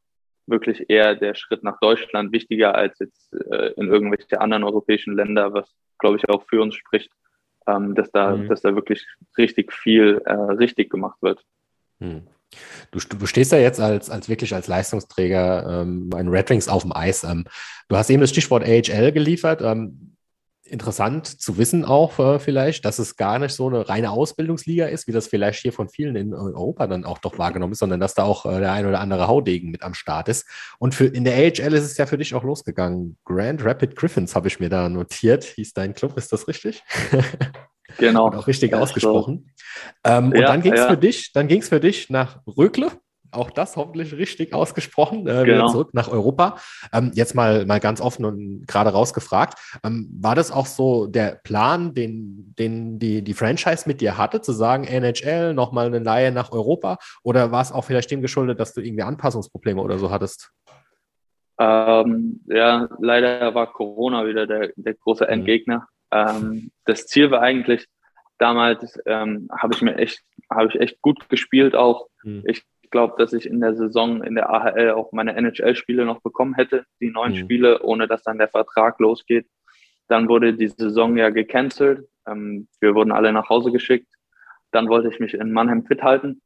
[0.48, 5.54] wirklich eher der Schritt nach Deutschland wichtiger als jetzt äh, in irgendwelche anderen europäischen Länder,
[5.54, 7.12] was, glaube ich, auch für uns spricht,
[7.68, 8.48] ähm, dass, da, mhm.
[8.48, 9.06] dass da wirklich
[9.38, 11.44] richtig viel äh, richtig gemacht wird.
[12.00, 12.24] Mhm.
[12.92, 16.82] Du, du, stehst ja jetzt als, als wirklich als Leistungsträger ähm, bei Red Wings auf
[16.82, 17.24] dem Eis.
[17.24, 17.46] Ähm,
[17.88, 19.62] du hast eben das Stichwort AHL geliefert.
[19.62, 20.11] Ähm,
[20.72, 25.08] interessant zu wissen auch äh, vielleicht, dass es gar nicht so eine reine Ausbildungsliga ist,
[25.08, 28.14] wie das vielleicht hier von vielen in Europa dann auch doch wahrgenommen ist, sondern dass
[28.16, 30.48] da auch äh, der ein oder andere Haudegen mit am Start ist.
[30.80, 33.18] Und für, in der AHL ist es ja für dich auch losgegangen.
[33.26, 36.84] Grand Rapid Griffins habe ich mir da notiert, hieß dein Club, ist das richtig?
[37.98, 38.28] Genau.
[38.28, 39.52] Und auch richtig ja, ausgesprochen.
[40.06, 40.12] So.
[40.12, 40.88] Ähm, ja, und dann ging es ja.
[40.88, 42.90] für dich, dann ging es für dich nach Rögle
[43.32, 45.68] auch das hoffentlich richtig ausgesprochen, äh, Genau.
[45.68, 46.58] zurück nach Europa.
[46.94, 51.40] Ähm, jetzt mal, mal ganz offen und gerade rausgefragt, ähm, war das auch so der
[51.44, 56.32] Plan, den, den die, die Franchise mit dir hatte, zu sagen, NHL, nochmal eine Laie
[56.32, 56.98] nach Europa?
[57.24, 60.52] Oder war es auch vielleicht dem geschuldet, dass du irgendwie Anpassungsprobleme oder so hattest?
[61.60, 65.88] Ähm, ja, leider war Corona wieder der, der große Endgegner.
[66.12, 67.86] Ähm, das Ziel war eigentlich,
[68.38, 72.08] damals ähm, habe ich mir echt, habe ich echt gut gespielt auch.
[72.24, 72.44] Hm.
[72.46, 76.54] Ich glaube, dass ich in der Saison in der AHL auch meine NHL-Spiele noch bekommen
[76.56, 77.36] hätte, die neun Mhm.
[77.38, 79.48] Spiele, ohne dass dann der Vertrag losgeht.
[80.08, 82.08] Dann wurde die Saison ja gecancelt.
[82.28, 84.14] Ähm, wir wurden alle nach Hause geschickt.
[84.72, 86.42] Dann wollte ich mich in Mannheim fit halten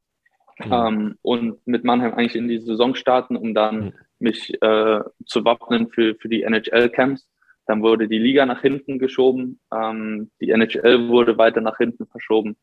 [0.63, 0.71] Mhm.
[0.71, 3.93] ähm, und mit Mannheim eigentlich in die Saison starten, um dann Mhm.
[4.19, 7.27] mich äh, zu wappnen für, für die NHL-Camps.
[7.67, 9.59] Dann wurde die Liga nach hinten geschoben.
[9.73, 12.55] Ähm, die NHL wurde weiter nach hinten verschoben.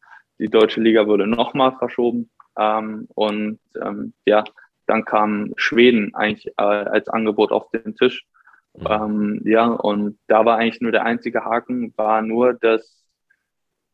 [0.42, 2.28] Die deutsche Liga wurde nochmal verschoben.
[2.58, 4.42] Ähm, und ähm, ja,
[4.86, 8.26] dann kam Schweden eigentlich äh, als Angebot auf den Tisch.
[8.74, 8.86] Mhm.
[8.90, 13.04] Ähm, ja, und da war eigentlich nur der einzige Haken, war nur, dass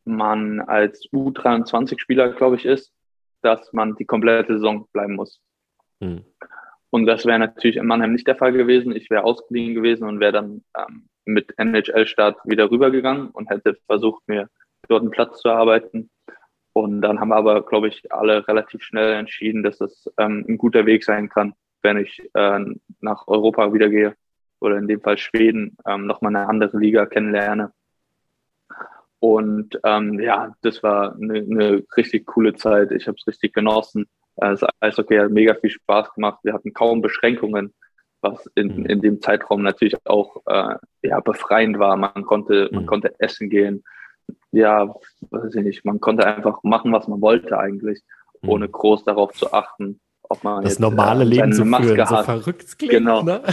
[0.07, 2.95] man als U23-Spieler, glaube ich, ist,
[3.43, 5.43] dass man die komplette Saison bleiben muss.
[6.01, 6.25] Mhm.
[6.89, 8.97] Und das wäre natürlich in Mannheim nicht der Fall gewesen.
[8.97, 14.27] Ich wäre ausgeliehen gewesen und wäre dann ähm, mit NHL-Start wieder rübergegangen und hätte versucht,
[14.27, 14.49] mir
[14.89, 16.09] dort einen Platz zu erarbeiten.
[16.79, 20.59] Und dann haben wir aber, glaube ich, alle relativ schnell entschieden, dass das ähm, ein
[20.59, 22.61] guter Weg sein kann, wenn ich äh,
[23.01, 24.15] nach Europa wieder gehe
[24.61, 27.73] oder in dem Fall Schweden ähm, nochmal eine andere Liga kennenlerne.
[29.21, 32.93] Und ähm, ja, das war eine, eine richtig coole Zeit.
[32.93, 34.07] Ich habe es richtig genossen.
[34.37, 36.39] Äh, Das Eishockey hat mega viel Spaß gemacht.
[36.45, 37.75] Wir hatten kaum Beschränkungen,
[38.21, 38.87] was in, Mhm.
[38.87, 41.97] in dem Zeitraum natürlich auch äh, ja, befreiend war.
[41.97, 42.87] Man konnte, man Mhm.
[42.87, 43.83] konnte essen gehen.
[44.53, 44.95] Ja,
[45.31, 45.85] weiß ich nicht.
[45.85, 48.03] Man konnte einfach machen, was man wollte eigentlich,
[48.43, 48.49] Mhm.
[48.51, 52.07] ohne groß darauf zu achten, ob man das jetzt, normale äh, Leben zu Maske führen,
[52.07, 52.25] so hat.
[52.25, 52.93] verrückt es klingt.
[52.93, 53.23] Genau.
[53.23, 53.43] Ne?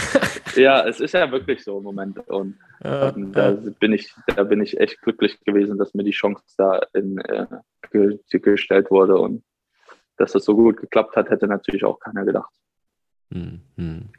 [0.56, 2.18] Ja, es ist ja wirklich so im Moment.
[2.30, 3.58] Und Ja, da ja.
[3.80, 7.46] bin ich, da bin ich echt glücklich gewesen, dass mir die Chance da in, äh,
[7.92, 9.44] ge gestellt wurde und
[10.18, 12.54] dass das so gut geklappt hat, hätte natürlich auch keiner gedacht.
[13.32, 14.10] Hm, hm.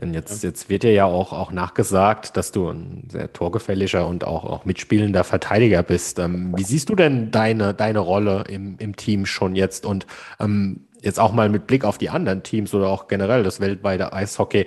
[0.00, 4.24] Und jetzt, jetzt wird dir ja auch, auch nachgesagt, dass du ein sehr torgefälliger und
[4.24, 6.18] auch, auch mitspielender Verteidiger bist.
[6.18, 10.06] Ähm, wie siehst du denn deine, deine Rolle im, im Team schon jetzt und
[10.38, 14.12] ähm, jetzt auch mal mit Blick auf die anderen Teams oder auch generell das weltweite
[14.12, 14.66] Eishockey?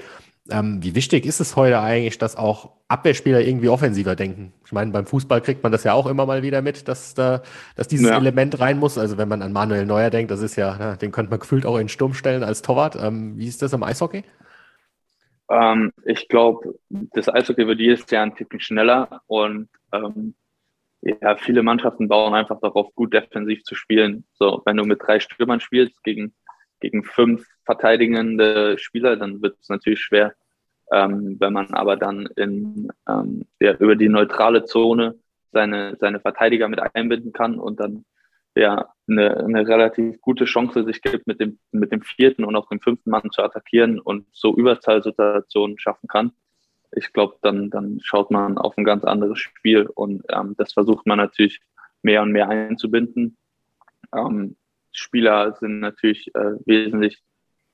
[0.52, 4.54] Ähm, wie wichtig ist es heute eigentlich, dass auch Abwehrspieler irgendwie offensiver denken?
[4.64, 7.42] Ich meine, beim Fußball kriegt man das ja auch immer mal wieder mit, dass, da,
[7.76, 8.18] dass dieses Ja.
[8.18, 8.98] Element rein muss.
[8.98, 11.66] Also wenn man an Manuel Neuer denkt, das ist ja, na, den könnte man gefühlt
[11.66, 12.96] auch in Sturm stellen als Torwart.
[12.96, 14.24] Ähm, wie ist das im Eishockey?
[15.50, 20.36] Ähm, ich glaube, das Eishockey wird jedes Jahr ein Ticken schneller und ähm,
[21.02, 24.26] ja, viele Mannschaften bauen einfach darauf, gut defensiv zu spielen.
[24.34, 26.34] So, wenn du mit drei Stürmern spielst gegen,
[26.80, 30.34] gegen fünf verteidigende Spieler, dann wird es natürlich schwer.
[30.92, 35.16] Ähm, wenn man aber dann in, ähm, ja, über die neutrale Zone
[35.52, 38.06] seine, seine Verteidiger mit einbinden kann und dann
[38.56, 42.68] ja eine, eine relativ gute Chance sich gibt, mit dem, mit dem vierten und auch
[42.70, 46.32] dem fünften Mann zu attackieren und so Überzahlsituationen schaffen kann.
[46.92, 51.06] Ich glaube, dann, dann schaut man auf ein ganz anderes Spiel und ähm, das versucht
[51.06, 51.62] man natürlich
[52.04, 53.38] mehr und mehr einzubinden.
[54.16, 54.56] Ähm,
[54.96, 57.22] Spieler sind natürlich äh, wesentlich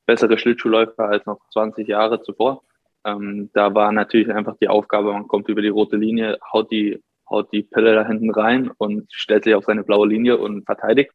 [0.05, 2.63] bessere Schlittschuhläufer als noch 20 Jahre zuvor.
[3.05, 7.01] Ähm, da war natürlich einfach die Aufgabe, man kommt über die rote Linie, haut die,
[7.29, 11.11] haut die Pille da hinten rein und stellt sich auf seine blaue Linie und verteidigt.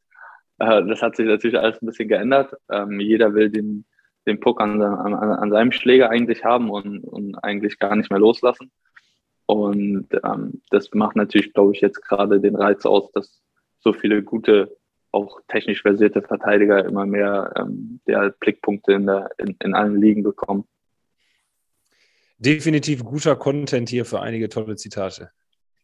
[0.59, 2.54] Äh, das hat sich natürlich alles ein bisschen geändert.
[2.70, 3.84] Ähm, jeder will den,
[4.26, 8.20] den Puck an, an, an seinem Schläger eigentlich haben und, und eigentlich gar nicht mehr
[8.20, 8.70] loslassen.
[9.46, 13.40] Und ähm, das macht natürlich, glaube ich, jetzt gerade den Reiz aus, dass
[13.78, 14.76] so viele gute,
[15.16, 20.22] auch technisch versierte Verteidiger immer mehr ähm, der Blickpunkte in, der, in, in allen Ligen
[20.22, 20.64] bekommen.
[22.38, 25.30] Definitiv guter Content hier für einige tolle Zitate.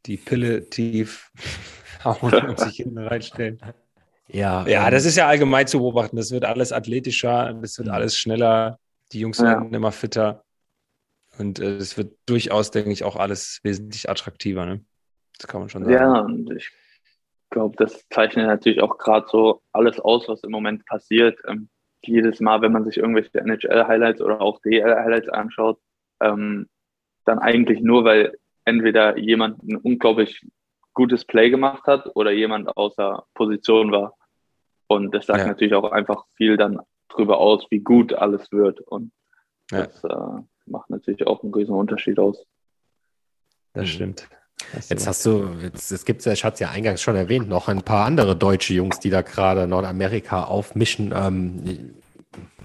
[0.07, 1.31] Die Pille tief
[2.05, 3.59] hauen und sich hinten reinstellen.
[4.29, 6.17] Ja, Ja, ähm, das ist ja allgemein zu beobachten.
[6.17, 7.95] Das wird alles athletischer, das wird Mhm.
[7.95, 8.79] alles schneller.
[9.13, 9.45] Die Jungs Ja.
[9.45, 10.45] werden immer fitter.
[11.39, 14.67] Und äh, es wird durchaus, denke ich, auch alles wesentlich attraktiver.
[14.67, 14.85] Ne?
[15.39, 15.95] Das kann man schon sagen.
[15.95, 16.71] Ja, und ich
[17.53, 21.39] glaube, das zeichnet natürlich auch gerade so alles aus, was im Moment passiert.
[21.47, 21.69] Ähm,
[22.05, 25.79] jedes Mal, wenn man sich irgendwelche NHL-Highlights oder auch DL-Highlights anschaut,
[26.21, 26.69] ähm,
[27.25, 30.45] dann eigentlich nur, weil entweder jemand ein unglaublich
[30.95, 34.17] gutes Play gemacht hat oder jemand außer Position war.
[34.89, 35.47] Und das sagt Ja.
[35.47, 38.81] natürlich auch einfach viel dann drüber aus, wie gut alles wird.
[38.81, 39.13] Und
[39.71, 39.87] Ja.
[39.87, 42.45] das äh, macht natürlich auch einen riesen Unterschied aus.
[43.75, 44.29] Das stimmt.
[44.89, 47.69] Jetzt hast du, jetzt, es gibt ja, ich hatte es ja eingangs schon erwähnt, noch
[47.69, 51.13] ein paar andere deutsche Jungs, die da gerade Nordamerika aufmischen.
[51.15, 51.95] Ähm,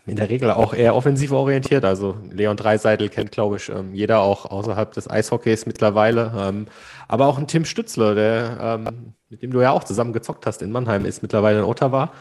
[0.08, 1.84] in der Regel auch eher offensiv orientiert.
[1.84, 6.32] Also Leon Dreiseitel kennt, glaube ich, ähm, jeder auch außerhalb des Eishockeys mittlerweile.
[6.38, 6.68] Ähm,
[7.10, 10.62] aber auch ein Tim Stützler, der, ähm, mit dem du ja auch zusammen gezockt hast
[10.62, 12.12] in Mannheim, ist mittlerweile in Ottawa,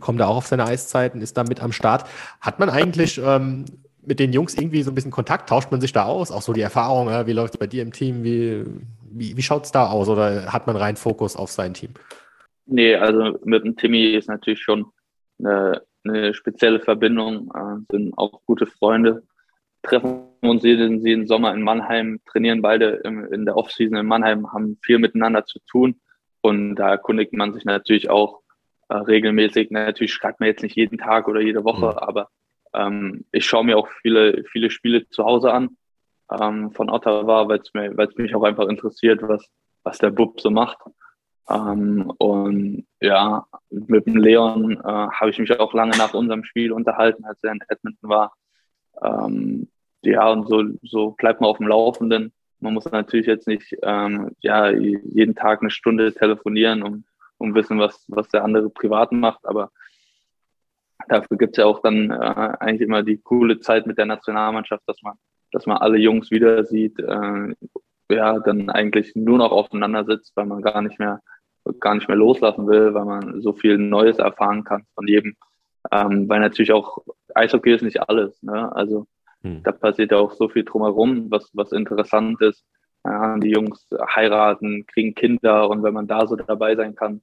[0.00, 2.04] kommt da auch auf seine Eiszeiten, ist da mit am Start.
[2.42, 3.18] Hat man eigentlich
[4.06, 5.48] mit den Jungs irgendwie so ein bisschen Kontakt?
[5.48, 6.30] Tauscht man sich da aus?
[6.30, 8.24] Auch so die Erfahrung, wie läuft es bei dir im Team?
[8.24, 8.64] Wie,
[9.10, 10.08] wie, wie schaut es da aus?
[10.08, 11.90] Oder hat man rein Fokus auf sein Team?
[12.66, 14.86] Nee, also mit dem Timmy ist natürlich schon
[15.38, 19.22] eine eine spezielle Verbindung, äh, sind auch gute Freunde,
[19.82, 24.52] treffen uns jeden, jeden Sommer in Mannheim, trainieren beide im, in der Offseason in Mannheim,
[24.52, 26.00] haben viel miteinander zu tun
[26.42, 28.40] und da erkundigt man sich natürlich auch
[28.88, 29.70] äh, regelmäßig.
[29.70, 31.98] Natürlich schreibt man jetzt nicht jeden Tag oder jede Woche, mhm.
[31.98, 32.28] aber
[32.74, 35.76] ähm, ich schaue mir auch viele, viele Spiele zu Hause an
[36.30, 39.48] ähm, von Ottawa, weil es mich auch einfach interessiert, was,
[39.82, 40.78] was der Bub so macht.
[41.48, 46.72] Ähm, und ja, mit dem Leon äh, habe ich mich auch lange nach unserem Spiel
[46.72, 48.32] unterhalten, als er in Edmonton war.
[49.02, 49.68] Ähm,
[50.02, 52.32] ja, und so, so bleibt man auf dem Laufenden.
[52.60, 57.04] Man muss natürlich jetzt nicht ähm, ja, jeden Tag eine Stunde telefonieren, um,
[57.38, 59.44] um wissen, was, was der andere privat macht.
[59.44, 59.70] Aber
[61.08, 64.82] dafür gibt es ja auch dann äh, eigentlich immer die coole Zeit mit der Nationalmannschaft,
[64.86, 65.14] dass man,
[65.52, 67.54] dass man alle Jungs wieder sieht, äh,
[68.10, 71.20] ja, dann eigentlich nur noch aufeinander sitzt, weil man gar nicht mehr
[71.80, 75.36] gar nicht mehr loslassen will, weil man so viel Neues erfahren kann von jedem.
[75.90, 76.98] Ähm, weil natürlich auch
[77.34, 78.42] Eishockey ist nicht alles.
[78.42, 78.74] Ne?
[78.74, 79.06] Also
[79.42, 79.62] hm.
[79.62, 82.64] da passiert ja auch so viel drumherum, was, was interessant ist.
[83.04, 87.20] Ja, die Jungs heiraten, kriegen Kinder und wenn man da so dabei sein kann,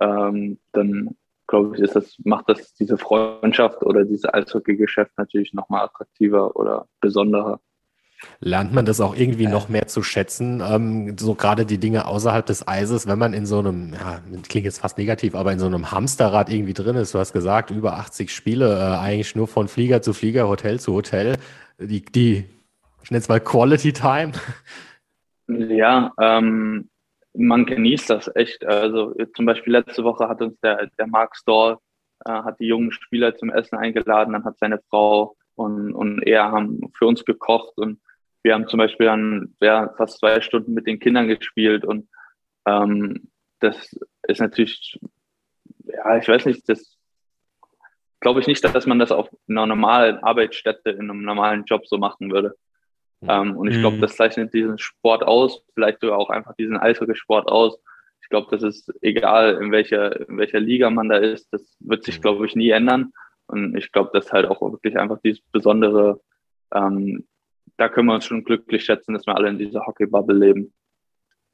[0.00, 1.16] ähm, dann
[1.52, 6.86] glaube ich, ist das, macht das diese Freundschaft oder dieses Eishockey-Geschäft natürlich nochmal attraktiver oder
[7.00, 7.60] besonderer.
[8.40, 10.62] Lernt man das auch irgendwie noch mehr zu schätzen?
[10.66, 14.64] Ähm, so gerade die Dinge außerhalb des Eises, wenn man in so einem, ja, klingt
[14.64, 17.14] jetzt fast negativ, aber in so einem Hamsterrad irgendwie drin ist.
[17.14, 20.94] Du hast gesagt, über 80 Spiele, äh, eigentlich nur von Flieger zu Flieger, Hotel zu
[20.94, 21.36] Hotel.
[21.78, 22.44] Die, die
[23.02, 24.32] ich nenne es mal Quality Time.
[25.48, 26.88] Ja, ähm,
[27.34, 28.64] man genießt das echt.
[28.64, 31.80] Also zum Beispiel letzte Woche hat uns der, der Mark Storr,
[32.24, 36.50] äh, hat die jungen Spieler zum Essen eingeladen, dann hat seine Frau und, und er
[36.50, 38.00] haben für uns gekocht und
[38.42, 42.08] wir haben zum Beispiel dann ja, fast zwei Stunden mit den Kindern gespielt und
[42.66, 43.30] ähm,
[43.60, 44.98] das ist natürlich,
[45.84, 46.98] ja, ich weiß nicht, das
[48.20, 51.98] glaube ich nicht, dass man das auf einer normalen Arbeitsstätte in einem normalen Job so
[51.98, 52.56] machen würde.
[53.28, 54.00] Ähm, und ich glaube, mhm.
[54.00, 57.78] das zeichnet diesen Sport aus, vielleicht sogar auch einfach diesen Eishockeysport aus.
[58.22, 62.04] Ich glaube, das ist egal, in welcher, in welcher Liga man da ist, das wird
[62.04, 62.22] sich, mhm.
[62.22, 63.12] glaube ich, nie ändern.
[63.46, 66.20] Und ich glaube, das ist halt auch wirklich einfach dieses besondere
[66.74, 67.26] ähm,
[67.76, 70.72] da können wir uns schon glücklich schätzen, dass wir alle in dieser Hockeybubble leben.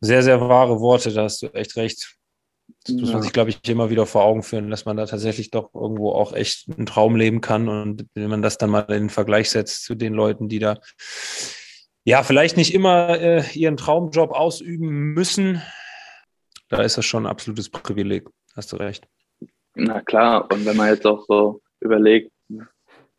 [0.01, 2.17] Sehr, sehr wahre Worte, da hast du echt recht.
[2.85, 5.51] Das muss man sich, glaube ich, immer wieder vor Augen führen, dass man da tatsächlich
[5.51, 7.69] doch irgendwo auch echt einen Traum leben kann.
[7.69, 10.79] Und wenn man das dann mal in den Vergleich setzt zu den Leuten, die da
[12.09, 15.61] ja vielleicht nicht immer äh, ihren Traumjob ausüben müssen,
[16.71, 18.27] da ist das schon ein absolutes Privileg.
[18.57, 19.07] Hast du recht.
[19.75, 22.33] Na klar, und wenn man jetzt auch so überlegt,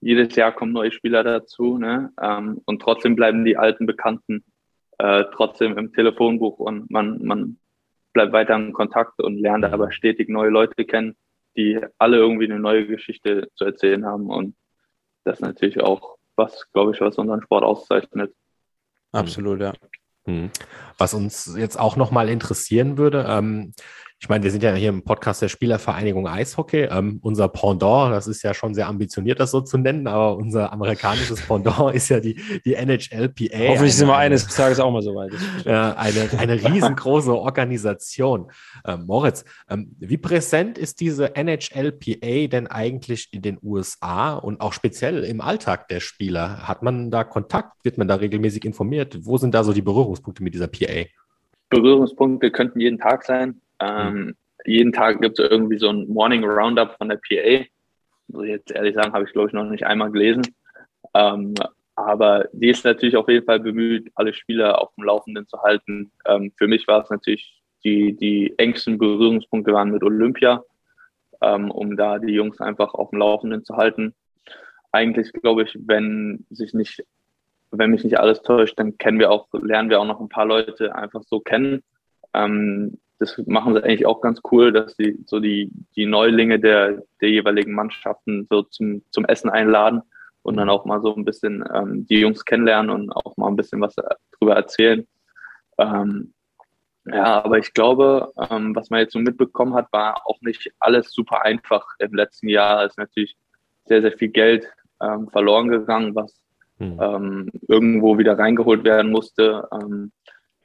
[0.01, 2.11] jedes Jahr kommen neue Spieler dazu ne?
[2.19, 4.43] Ähm, und trotzdem bleiben die alten Bekannten
[4.97, 7.59] äh, trotzdem im Telefonbuch und man, man
[8.13, 9.73] bleibt weiter in Kontakt und lernt mhm.
[9.73, 11.15] aber stetig neue Leute kennen,
[11.55, 14.55] die alle irgendwie eine neue Geschichte zu erzählen haben und
[15.25, 18.33] das ist natürlich auch was, glaube ich, was unseren Sport auszeichnet.
[19.11, 19.73] Absolut, ja.
[20.25, 20.51] Mhm.
[20.97, 23.73] Was uns jetzt auch nochmal interessieren würde, ähm,
[24.21, 26.89] ich meine, wir sind ja hier im Podcast der Spielervereinigung Eishockey.
[26.91, 30.73] Ähm, unser Pendant, das ist ja schon sehr ambitioniert, das so zu nennen, aber unser
[30.73, 33.69] amerikanisches Pendant ist ja die, die NHLPA.
[33.69, 35.31] Hoffentlich sind wir eines Tages auch mal so weit.
[35.65, 38.51] Eine, eine riesengroße Organisation.
[38.85, 44.73] Ähm, Moritz, ähm, wie präsent ist diese NHLPA denn eigentlich in den USA und auch
[44.73, 46.67] speziell im Alltag der Spieler?
[46.67, 47.85] Hat man da Kontakt?
[47.85, 49.17] Wird man da regelmäßig informiert?
[49.21, 51.05] Wo sind da so die Berührungspunkte mit dieser PA?
[51.69, 53.61] Berührungspunkte könnten jeden Tag sein.
[53.79, 54.35] Ähm.
[54.65, 57.65] Jeden Tag gibt es irgendwie so ein Morning Roundup von der PA.
[58.27, 60.43] Muss ich jetzt ehrlich sagen, habe ich glaube ich noch nicht einmal gelesen.
[61.13, 61.53] Ähm,
[61.95, 66.11] aber die ist natürlich auf jeden Fall bemüht, alle Spieler auf dem Laufenden zu halten.
[66.25, 70.63] Ähm, für mich war es natürlich die, die engsten Berührungspunkte waren mit Olympia,
[71.41, 74.13] ähm, um da die Jungs einfach auf dem Laufenden zu halten.
[74.91, 77.03] Eigentlich glaube ich, wenn sich nicht,
[77.71, 80.45] wenn mich nicht alles täuscht, dann kennen wir auch, lernen wir auch noch ein paar
[80.45, 81.83] Leute einfach so kennen.
[82.33, 87.03] Ähm, das machen sie eigentlich auch ganz cool, dass sie so die, die Neulinge der,
[87.21, 90.01] der jeweiligen Mannschaften so zum, zum Essen einladen
[90.41, 93.57] und dann auch mal so ein bisschen ähm, die Jungs kennenlernen und auch mal ein
[93.57, 95.05] bisschen was darüber erzählen.
[95.77, 96.33] Ähm,
[97.05, 101.11] ja, aber ich glaube, ähm, was man jetzt so mitbekommen hat, war auch nicht alles
[101.11, 102.85] super einfach im letzten Jahr.
[102.85, 103.35] Es ist natürlich
[103.85, 104.67] sehr, sehr viel Geld
[105.01, 106.41] ähm, verloren gegangen, was
[106.77, 106.99] mhm.
[107.01, 109.67] ähm, irgendwo wieder reingeholt werden musste.
[109.71, 110.11] Ähm,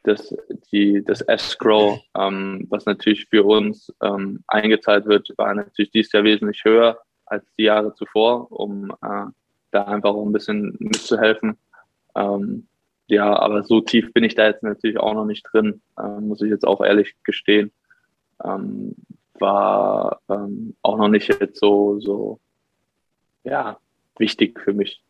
[0.05, 0.35] das,
[0.71, 6.25] die, das Escrow, ähm, was natürlich für uns ähm, eingezahlt wird, war natürlich dieses Jahr
[6.25, 9.27] wesentlich höher als die Jahre zuvor, um äh,
[9.71, 11.57] da einfach auch ein bisschen mitzuhelfen.
[12.15, 12.69] Ähm,
[13.07, 16.43] ja, aber so tief bin ich da jetzt natürlich auch noch nicht drin, äh, muss
[16.43, 17.73] ich jetzt auch ehrlich gestehen.
[18.43, 18.95] Ähm,
[19.41, 22.41] war ähm, auch noch nicht jetzt so, so
[23.43, 23.79] ja,
[24.17, 25.04] wichtig für mich.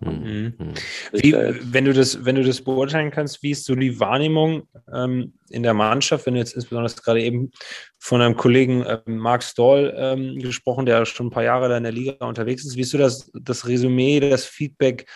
[0.00, 0.54] Mhm.
[0.58, 0.74] mhm.
[1.12, 5.34] Wie, wenn du das, wenn du das beurteilen kannst, wie ist so die Wahrnehmung ähm,
[5.48, 7.50] in der Mannschaft, wenn du jetzt insbesondere gerade eben
[7.98, 11.84] von einem Kollegen ähm, Mark Stoll ähm, gesprochen, der schon ein paar Jahre da in
[11.84, 15.06] der Liga unterwegs ist, wie ist so das, das Resümee, das Feedback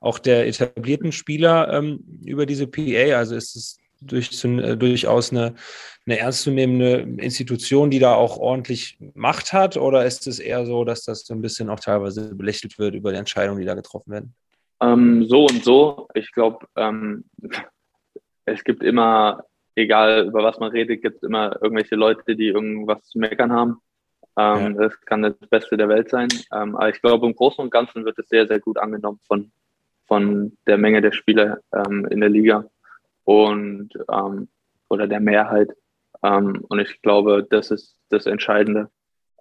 [0.00, 3.18] auch der etablierten Spieler ähm, über diese PA?
[3.18, 5.54] Also ist es durch, äh, durchaus eine,
[6.06, 9.76] eine ernstzunehmende Institution, die da auch ordentlich Macht hat?
[9.76, 13.12] Oder ist es eher so, dass das so ein bisschen auch teilweise belächelt wird über
[13.12, 14.34] die Entscheidungen, die da getroffen werden?
[14.80, 16.08] Ähm, so und so.
[16.14, 17.24] Ich glaube, ähm,
[18.44, 19.44] es gibt immer,
[19.74, 23.78] egal über was man redet, gibt es immer irgendwelche Leute, die irgendwas zu meckern haben.
[24.36, 24.88] Ähm, ja.
[24.88, 26.28] Das kann das Beste der Welt sein.
[26.52, 29.52] Ähm, aber ich glaube, im Großen und Ganzen wird es sehr, sehr gut angenommen von,
[30.06, 32.64] von der Menge der Spieler ähm, in der Liga
[33.24, 34.48] und ähm,
[34.88, 35.70] oder der Mehrheit.
[36.22, 38.90] Ähm, und ich glaube, das ist das Entscheidende.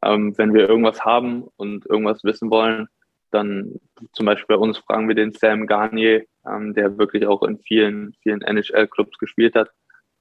[0.03, 2.88] Ähm, wenn wir irgendwas haben und irgendwas wissen wollen,
[3.32, 3.79] dann
[4.13, 8.13] zum Beispiel bei uns fragen wir den Sam Garnier, ähm, der wirklich auch in vielen,
[8.21, 9.69] vielen NHL-Clubs gespielt hat,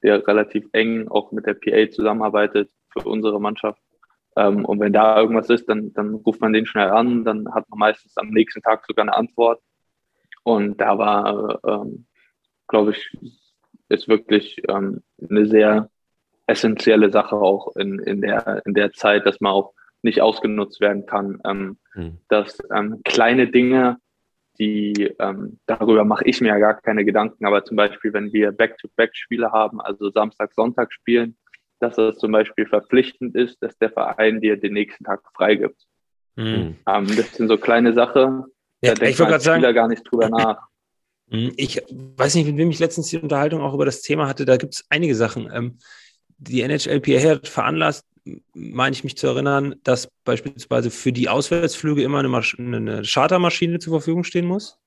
[0.03, 3.81] der relativ eng auch mit der PA zusammenarbeitet für unsere Mannschaft.
[4.37, 7.69] Ähm, und wenn da irgendwas ist, dann, dann ruft man den schnell an, dann hat
[7.69, 9.61] man meistens am nächsten Tag sogar eine Antwort.
[10.43, 12.07] Und da war, ähm,
[12.69, 13.11] glaube ich,
[13.91, 15.91] ist wirklich ähm, eine sehr
[16.47, 19.73] essentielle Sache auch in, in, der, in der Zeit, dass man auch
[20.03, 21.41] nicht ausgenutzt werden kann.
[21.45, 22.19] Ähm, mhm.
[22.29, 23.99] Dass ähm, kleine Dinge,
[24.59, 28.53] die ähm, darüber mache ich mir ja gar keine Gedanken, aber zum Beispiel, wenn wir
[28.53, 31.37] Back-to-Back-Spiele haben, also Samstag, Sonntag spielen,
[31.79, 35.87] dass es zum Beispiel verpflichtend ist, dass der Verein dir den nächsten Tag freigibt.
[36.37, 36.77] Mhm.
[36.87, 38.45] Ähm, das sind so kleine Sachen,
[38.83, 40.70] ja, da denkt man als Spieler sagen, gar nicht drüber nach.
[41.31, 44.45] Hm, ich weiß nicht, mit wem ich letztens die Unterhaltung auch über das Thema hatte.
[44.45, 45.49] Da gibt es einige Sachen.
[45.53, 45.79] Ähm,
[46.39, 48.05] die NHLPA hat veranlasst,
[48.55, 53.79] meine ich mich zu erinnern, dass beispielsweise für die Auswärtsflüge immer eine, Masch eine Chartermaschine
[53.79, 54.79] zur Verfügung stehen muss.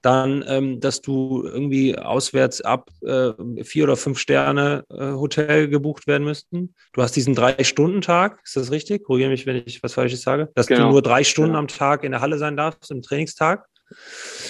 [0.00, 6.08] Dann, ähm, dass du irgendwie auswärts ab äh, vier oder fünf Sterne äh, Hotel gebucht
[6.08, 6.74] werden müssten.
[6.92, 9.04] Du hast diesen Drei-Stunden-Tag, ist das richtig?
[9.04, 10.50] Korrigiere mich, wenn ich was Falsches sage.
[10.56, 10.86] Dass genau.
[10.86, 11.60] du nur drei Stunden genau.
[11.60, 13.64] am Tag in der Halle sein darfst, im Trainingstag.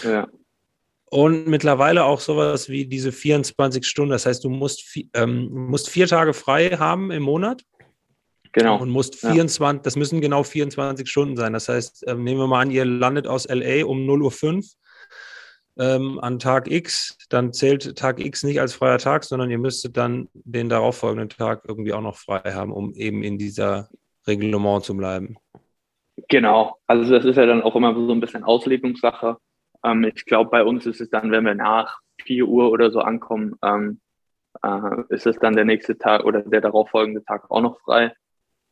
[0.02, 0.26] Ja.
[1.12, 4.12] Und mittlerweile auch sowas wie diese 24 Stunden.
[4.12, 7.64] Das heißt, du musst, ähm, musst vier Tage frei haben im Monat.
[8.52, 8.80] Genau.
[8.80, 9.82] Und musst 24, ja.
[9.82, 11.52] das müssen genau 24 Stunden sein.
[11.52, 14.62] Das heißt, ähm, nehmen wir mal an, ihr landet aus LA um 0.05 Uhr
[15.78, 19.98] ähm, an Tag X, dann zählt Tag X nicht als freier Tag, sondern ihr müsstet
[19.98, 23.90] dann den darauffolgenden Tag irgendwie auch noch frei haben, um eben in dieser
[24.26, 25.36] Reglement zu bleiben.
[26.30, 26.78] Genau.
[26.86, 29.36] Also das ist ja dann auch immer so ein bisschen Auslegungssache.
[29.84, 33.00] Ähm, ich glaube, bei uns ist es dann, wenn wir nach 4 Uhr oder so
[33.00, 34.00] ankommen, ähm,
[34.62, 38.12] äh, ist es dann der nächste Tag oder der darauffolgende Tag auch noch frei.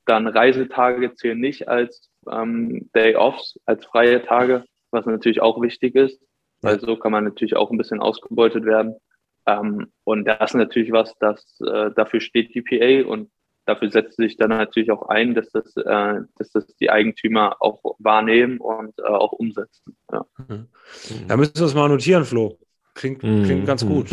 [0.07, 6.21] Dann Reisetage zählen nicht als ähm, Day-Offs, als freie Tage, was natürlich auch wichtig ist,
[6.63, 8.97] weil so kann man natürlich auch ein bisschen ausgebeutet werden.
[9.47, 13.31] Ähm, und das ist natürlich was, das äh, dafür steht die PA und
[13.67, 17.81] dafür setzt sich dann natürlich auch ein, dass das, äh, dass das die Eigentümer auch
[17.99, 19.97] wahrnehmen und äh, auch umsetzen.
[20.13, 20.27] Ja.
[20.49, 20.67] Mhm.
[21.29, 22.59] Da müssen wir es mal notieren, Flo.
[22.95, 23.45] Klingt, mhm.
[23.45, 24.11] klingt ganz gut.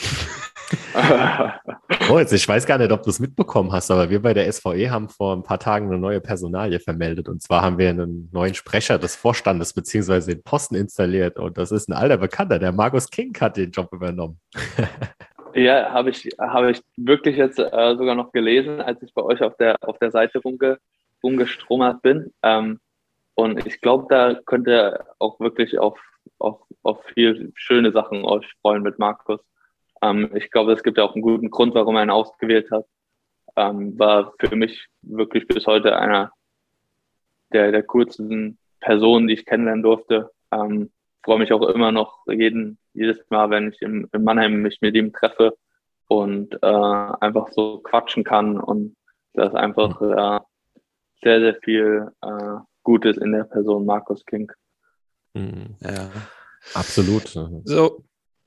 [2.10, 4.52] oh, jetzt, ich weiß gar nicht, ob du es mitbekommen hast, aber wir bei der
[4.52, 7.30] SVE haben vor ein paar Tagen eine neue Personalie vermeldet.
[7.30, 11.38] Und zwar haben wir einen neuen Sprecher des Vorstandes beziehungsweise den Posten installiert.
[11.40, 14.40] Und das ist ein alter Bekannter, der Markus King hat den Job übernommen.
[15.58, 19.42] Ja, habe ich, hab ich wirklich jetzt äh, sogar noch gelesen, als ich bei euch
[19.42, 20.78] auf der, auf der Seite rumge,
[21.24, 22.32] rumgestromert bin.
[22.44, 22.80] Ähm,
[23.34, 26.00] und ich glaube, da könnt ihr auch wirklich auf,
[26.38, 29.40] auf, auf viel schöne Sachen euch freuen mit Markus.
[30.04, 32.86] Ähm, ich glaube, es gibt ja auch einen guten Grund, warum er ihn ausgewählt hat.
[33.56, 36.32] Ähm, war für mich wirklich bis heute einer
[37.52, 40.30] der, der coolsten Personen, die ich kennenlernen durfte.
[40.52, 40.92] Ähm,
[41.28, 44.96] freue mich auch immer noch jeden, jedes Mal, wenn ich im, in Mannheim mich mit
[44.96, 45.58] ihm treffe
[46.08, 48.96] und äh, einfach so quatschen kann und
[49.34, 50.14] das einfach mhm.
[50.14, 50.40] äh,
[51.22, 54.50] sehr, sehr viel äh, Gutes in der Person Markus King.
[55.34, 55.76] Mhm.
[55.82, 56.10] Ja,
[56.74, 57.28] absolut.
[57.66, 58.06] So,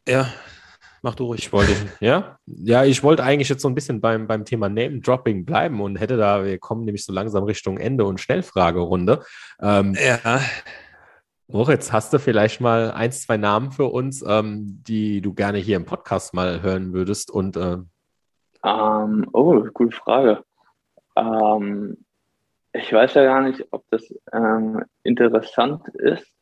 [0.08, 0.26] ja,
[1.02, 1.40] Mach du ruhig.
[1.40, 2.38] Ich wollte, ja?
[2.46, 6.18] Ja, ich wollte eigentlich jetzt so ein bisschen beim, beim Thema Name-Dropping bleiben und hätte
[6.18, 9.22] da, wir kommen nämlich so langsam Richtung Ende und Schnellfragerunde.
[9.62, 10.40] Ähm, ja.
[11.53, 15.76] Moritz, hast du vielleicht mal ein, zwei Namen für uns, ähm, die du gerne hier
[15.76, 17.28] im Podcast mal hören würdest?
[17.28, 17.78] Und äh
[18.62, 20.44] ähm, oh, gute Frage.
[21.16, 22.05] Ähm,
[22.72, 26.32] ich weiß ja gar nicht, ob das ähm, interessant ist,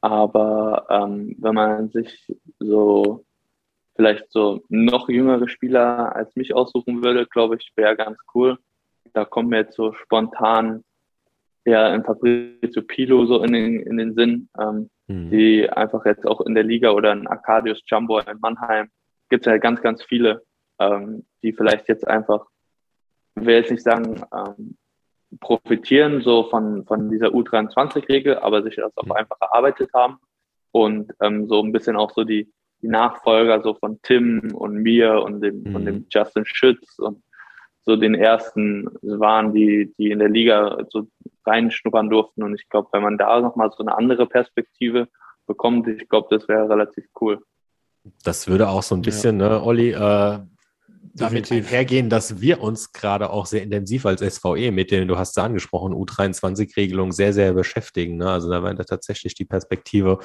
[0.00, 3.24] aber ähm, wenn man sich so
[3.94, 8.58] vielleicht so noch jüngere Spieler als mich aussuchen würde, glaube ich, wäre ganz cool.
[9.12, 10.82] Da kommt mir jetzt so spontan
[11.64, 15.30] ja ein Fabrizio Pilo so in den, in den Sinn, ähm, mhm.
[15.30, 18.90] die einfach jetzt auch in der Liga oder ein Arcadius Jumbo in Mannheim
[19.30, 20.42] gibt es ja ganz, ganz viele,
[20.78, 22.46] ähm, die vielleicht jetzt einfach,
[23.36, 24.76] ich will jetzt nicht sagen, ähm,
[25.40, 29.12] profitieren so von, von dieser U23-Regel, aber sich das auch mhm.
[29.12, 30.18] einfach erarbeitet haben
[30.70, 32.52] und ähm, so ein bisschen auch so die,
[32.82, 35.72] die Nachfolger so von Tim und mir und dem, mhm.
[35.72, 37.22] von dem Justin Schütz und
[37.82, 41.06] so den ersten waren, die, die in der Liga so
[41.46, 42.42] reinschnuppern durften.
[42.42, 45.08] Und ich glaube, wenn man da nochmal so eine andere Perspektive
[45.46, 47.40] bekommt, ich glaube, das wäre relativ cool.
[48.22, 49.48] Das würde auch so ein bisschen, ja.
[49.48, 50.38] ne, Olli, äh,
[51.14, 55.36] damit hergehen, dass wir uns gerade auch sehr intensiv als SVE mit den, du hast
[55.36, 58.16] es angesprochen, U23-Regelung sehr, sehr beschäftigen.
[58.16, 58.28] Ne?
[58.28, 60.18] Also da war da tatsächlich die Perspektive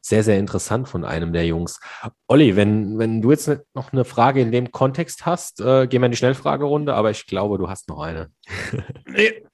[0.00, 1.80] sehr, sehr interessant von einem der Jungs.
[2.26, 6.06] Olli, wenn, wenn du jetzt noch eine Frage in dem Kontext hast, äh, gehen wir
[6.06, 8.30] in die Schnellfragerunde, aber ich glaube, du hast noch eine.
[9.06, 9.44] nee.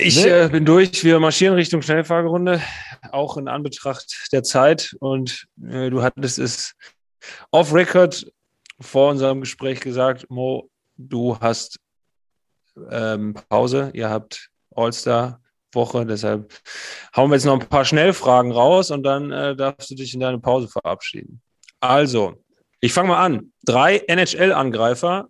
[0.00, 0.44] Ich ne?
[0.44, 1.02] äh, bin durch.
[1.02, 2.62] Wir marschieren Richtung Schnellfragerunde,
[3.10, 4.94] auch in Anbetracht der Zeit.
[5.00, 6.74] Und äh, du hattest es
[7.50, 8.30] off-Record
[8.80, 11.80] vor unserem Gespräch gesagt, Mo, du hast
[12.90, 16.54] ähm, Pause, ihr habt All-Star-Woche, deshalb
[17.16, 20.20] hauen wir jetzt noch ein paar Schnellfragen raus und dann äh, darfst du dich in
[20.20, 21.40] deine Pause verabschieden.
[21.80, 22.44] Also,
[22.80, 23.52] ich fange mal an.
[23.64, 25.28] Drei NHL-Angreifer,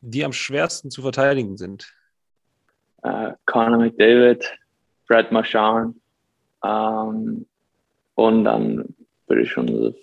[0.00, 1.94] die am schwersten zu verteidigen sind.
[3.02, 4.44] Uh, Conor McDavid,
[5.08, 5.96] Brad Marchand
[6.62, 7.46] ähm,
[8.14, 8.94] und dann
[9.26, 9.94] würde ich schon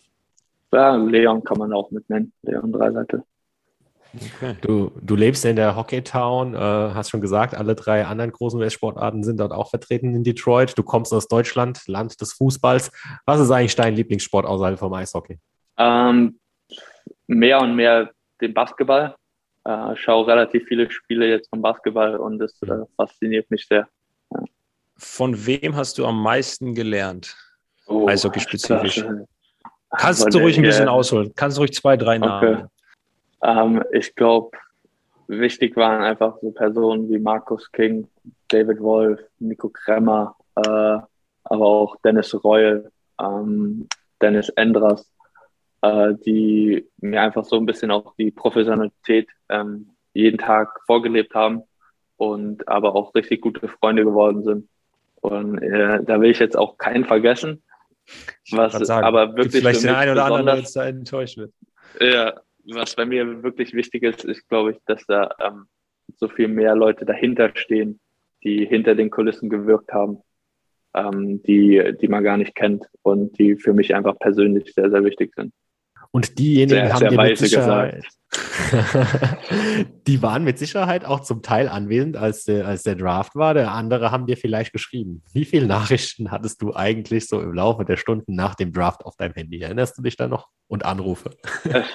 [0.74, 3.24] ja, Leon kann man auch mit nennen, Leon Dreiseitel.
[4.16, 4.56] Okay.
[4.62, 9.24] Du, du lebst in der Hockeytown, äh, hast schon gesagt, alle drei anderen großen US-Sportarten
[9.24, 10.78] sind dort auch vertreten in Detroit.
[10.78, 12.92] Du kommst aus Deutschland, Land des Fußballs.
[13.26, 15.40] Was ist eigentlich dein Lieblingssport außerhalb vom Eishockey?
[15.78, 16.40] Ähm,
[17.28, 18.10] mehr und mehr
[18.42, 19.16] den Basketball.
[19.68, 23.86] Äh, schaue relativ viele Spiele jetzt vom Basketball und das äh, fasziniert mich sehr.
[24.32, 24.40] Ja.
[24.96, 27.36] Von wem hast du am meisten gelernt?
[27.86, 29.04] Oh, Eishockey-spezifisch.
[29.90, 31.34] Kannst du ruhig ein bisschen ausholen.
[31.36, 32.56] Kannst du ruhig zwei, drei Namen.
[32.56, 32.66] Okay.
[33.44, 34.52] Ähm, ich glaube,
[35.28, 38.08] wichtig waren einfach so Personen wie Markus King,
[38.48, 42.90] David Wolf, Nico Kremmer, äh, aber auch Dennis Reul,
[43.22, 43.86] ähm,
[44.22, 45.12] Dennis Endras,
[45.82, 51.64] äh, die mir einfach so ein bisschen auch die Professionalität ähm, jeden Tag vorgelebt haben
[52.18, 54.70] und aber auch richtig gute Freunde geworden sind.
[55.22, 57.64] Und äh, da will ich jetzt auch keinen vergessen.
[58.52, 61.52] Was sagen, aber wirklich vielleicht der eine oder andere jetzt da enttäuscht wird.
[62.00, 62.34] Ja,
[62.74, 65.66] was bei mir wirklich wichtig ist, ist, glaube ich, dass da ähm,
[66.16, 68.00] so viel mehr Leute dahinter stehen,
[68.44, 70.22] die hinter den Kulissen gewirkt haben,
[70.94, 75.04] ähm, die, die man gar nicht kennt und die für mich einfach persönlich sehr, sehr
[75.04, 75.54] wichtig sind.
[76.12, 78.04] Und diejenigen sehr, haben sehr dir mit Sicherheit,
[80.08, 83.54] die waren mit Sicherheit auch zum Teil anwesend, als der, als der Draft war.
[83.54, 85.24] Der andere haben dir vielleicht geschrieben.
[85.34, 89.16] Wie viele Nachrichten hattest du eigentlich so im Laufe der Stunden nach dem Draft auf
[89.16, 89.62] deinem Handy?
[89.62, 90.50] Erinnerst du dich da noch?
[90.68, 91.32] Und Anrufe?
[91.64, 91.88] Es,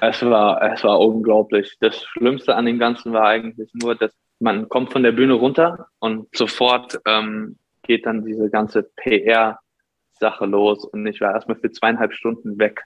[0.00, 1.76] es, war, es war unglaublich.
[1.80, 5.88] Das Schlimmste an dem Ganzen war eigentlich nur, dass man kommt von der Bühne runter
[5.98, 10.84] und sofort ähm, geht dann diese ganze PR-Sache los.
[10.84, 12.84] Und ich war erstmal für zweieinhalb Stunden weg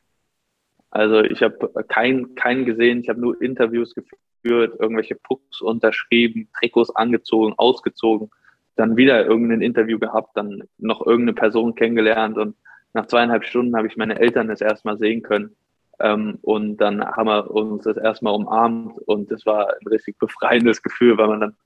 [0.94, 6.94] also ich habe keinen keinen gesehen, ich habe nur Interviews geführt, irgendwelche Pucks unterschrieben, Trikots
[6.94, 8.30] angezogen, ausgezogen,
[8.76, 12.54] dann wieder irgendein Interview gehabt, dann noch irgendeine Person kennengelernt und
[12.92, 15.56] nach zweieinhalb Stunden habe ich meine Eltern das erstmal sehen können.
[15.98, 20.80] Ähm, und dann haben wir uns das erstmal umarmt und das war ein richtig befreiendes
[20.80, 21.56] Gefühl, weil man dann,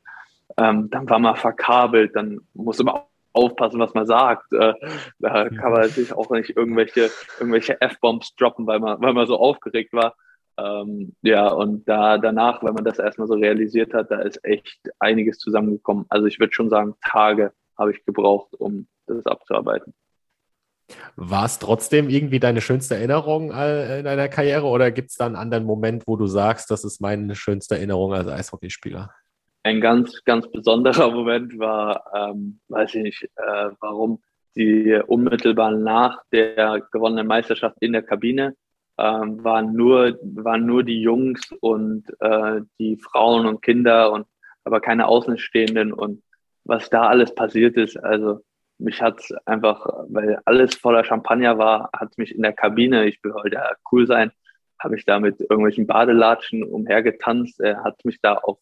[0.56, 3.02] ähm, dann war man verkabelt, dann musste man
[3.32, 4.52] aufpassen, was man sagt.
[4.52, 4.74] Äh,
[5.18, 9.38] da kann man natürlich auch nicht irgendwelche, irgendwelche F-Bombs droppen, weil man, weil man so
[9.38, 10.14] aufgeregt war.
[10.58, 14.80] Ähm, ja, und da danach, wenn man das erstmal so realisiert hat, da ist echt
[14.98, 16.06] einiges zusammengekommen.
[16.08, 19.94] Also ich würde schon sagen, Tage habe ich gebraucht, um das abzuarbeiten.
[21.16, 25.26] War es trotzdem irgendwie deine schönste Erinnerung äh, in deiner Karriere oder gibt es da
[25.26, 29.10] einen anderen Moment, wo du sagst, das ist meine schönste Erinnerung als Eishockeyspieler?
[29.62, 34.22] Ein ganz, ganz besonderer Moment war, ähm, weiß ich nicht, äh, warum,
[34.56, 38.56] die unmittelbar nach der gewonnenen Meisterschaft in der Kabine
[38.98, 44.26] ähm, waren, nur, waren nur die Jungs und äh, die Frauen und Kinder und
[44.64, 46.22] aber keine Außenstehenden und
[46.64, 48.40] was da alles passiert ist, also
[48.78, 53.34] mich hat einfach, weil alles voller Champagner war, hat mich in der Kabine, ich will
[53.34, 54.30] heute cool sein,
[54.78, 57.60] habe ich da mit irgendwelchen Badelatschen umhergetanzt.
[57.60, 58.58] Er hat mich da auf,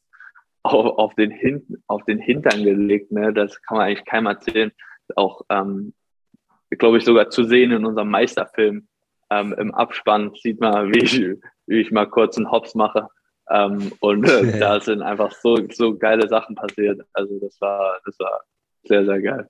[0.73, 3.12] auf, auf, den, Hin auf den Hintern gelegt.
[3.12, 3.33] Ne?
[3.33, 4.73] Das kann man eigentlich keinem erzählen.
[5.14, 5.95] Auch, ähm,
[6.71, 8.89] glaube ich, sogar zu sehen in unserem Meisterfilm.
[9.31, 11.21] Ähm, Im Abspann sieht man, wie ich,
[11.67, 13.09] wie ich mal kurz einen Hops mache.
[13.51, 17.01] Ähm, und äh, da sind einfach so, so geile Sachen passiert.
[17.12, 18.43] Also das war, das war
[18.85, 19.49] sehr, sehr geil.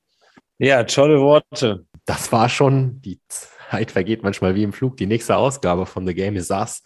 [0.59, 1.87] Ja, tolle Worte.
[2.07, 6.15] Das war schon, die Zeit vergeht manchmal wie im Flug, die nächste Ausgabe von The
[6.15, 6.83] Game is Us.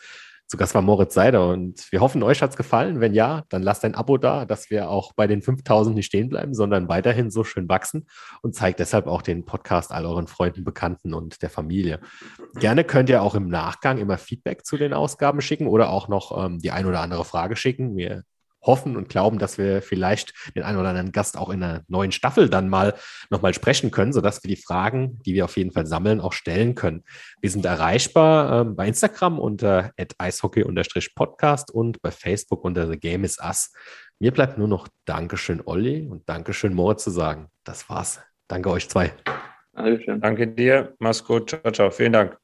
[0.50, 2.98] Zu Gast war Moritz Seider und wir hoffen, euch hat es gefallen.
[2.98, 6.28] Wenn ja, dann lasst ein Abo da, dass wir auch bei den 5000 nicht stehen
[6.28, 8.08] bleiben, sondern weiterhin so schön wachsen
[8.42, 12.00] und zeigt deshalb auch den Podcast all euren Freunden, Bekannten und der Familie.
[12.56, 16.44] Gerne könnt ihr auch im Nachgang immer Feedback zu den Ausgaben schicken oder auch noch
[16.44, 17.96] ähm, die ein oder andere Frage schicken.
[17.96, 18.24] Wir
[18.62, 22.12] hoffen und glauben, dass wir vielleicht den einen oder anderen Gast auch in einer neuen
[22.12, 22.94] Staffel dann mal
[23.30, 26.74] nochmal sprechen können, sodass wir die Fragen, die wir auf jeden Fall sammeln, auch stellen
[26.74, 27.04] können.
[27.40, 33.38] Wir sind erreichbar ähm, bei Instagram unter eishockey-podcast und bei Facebook unter The Game is
[33.38, 33.72] Us.
[34.18, 37.48] Mir bleibt nur noch Dankeschön, Olli, und Dankeschön, Moritz, zu sagen.
[37.64, 38.20] Das war's.
[38.48, 39.12] Danke euch zwei.
[39.72, 40.20] Dankeschön.
[40.20, 40.94] Danke dir.
[40.98, 41.50] Mach's gut.
[41.50, 41.90] Ciao, ciao.
[41.90, 42.40] Vielen Dank.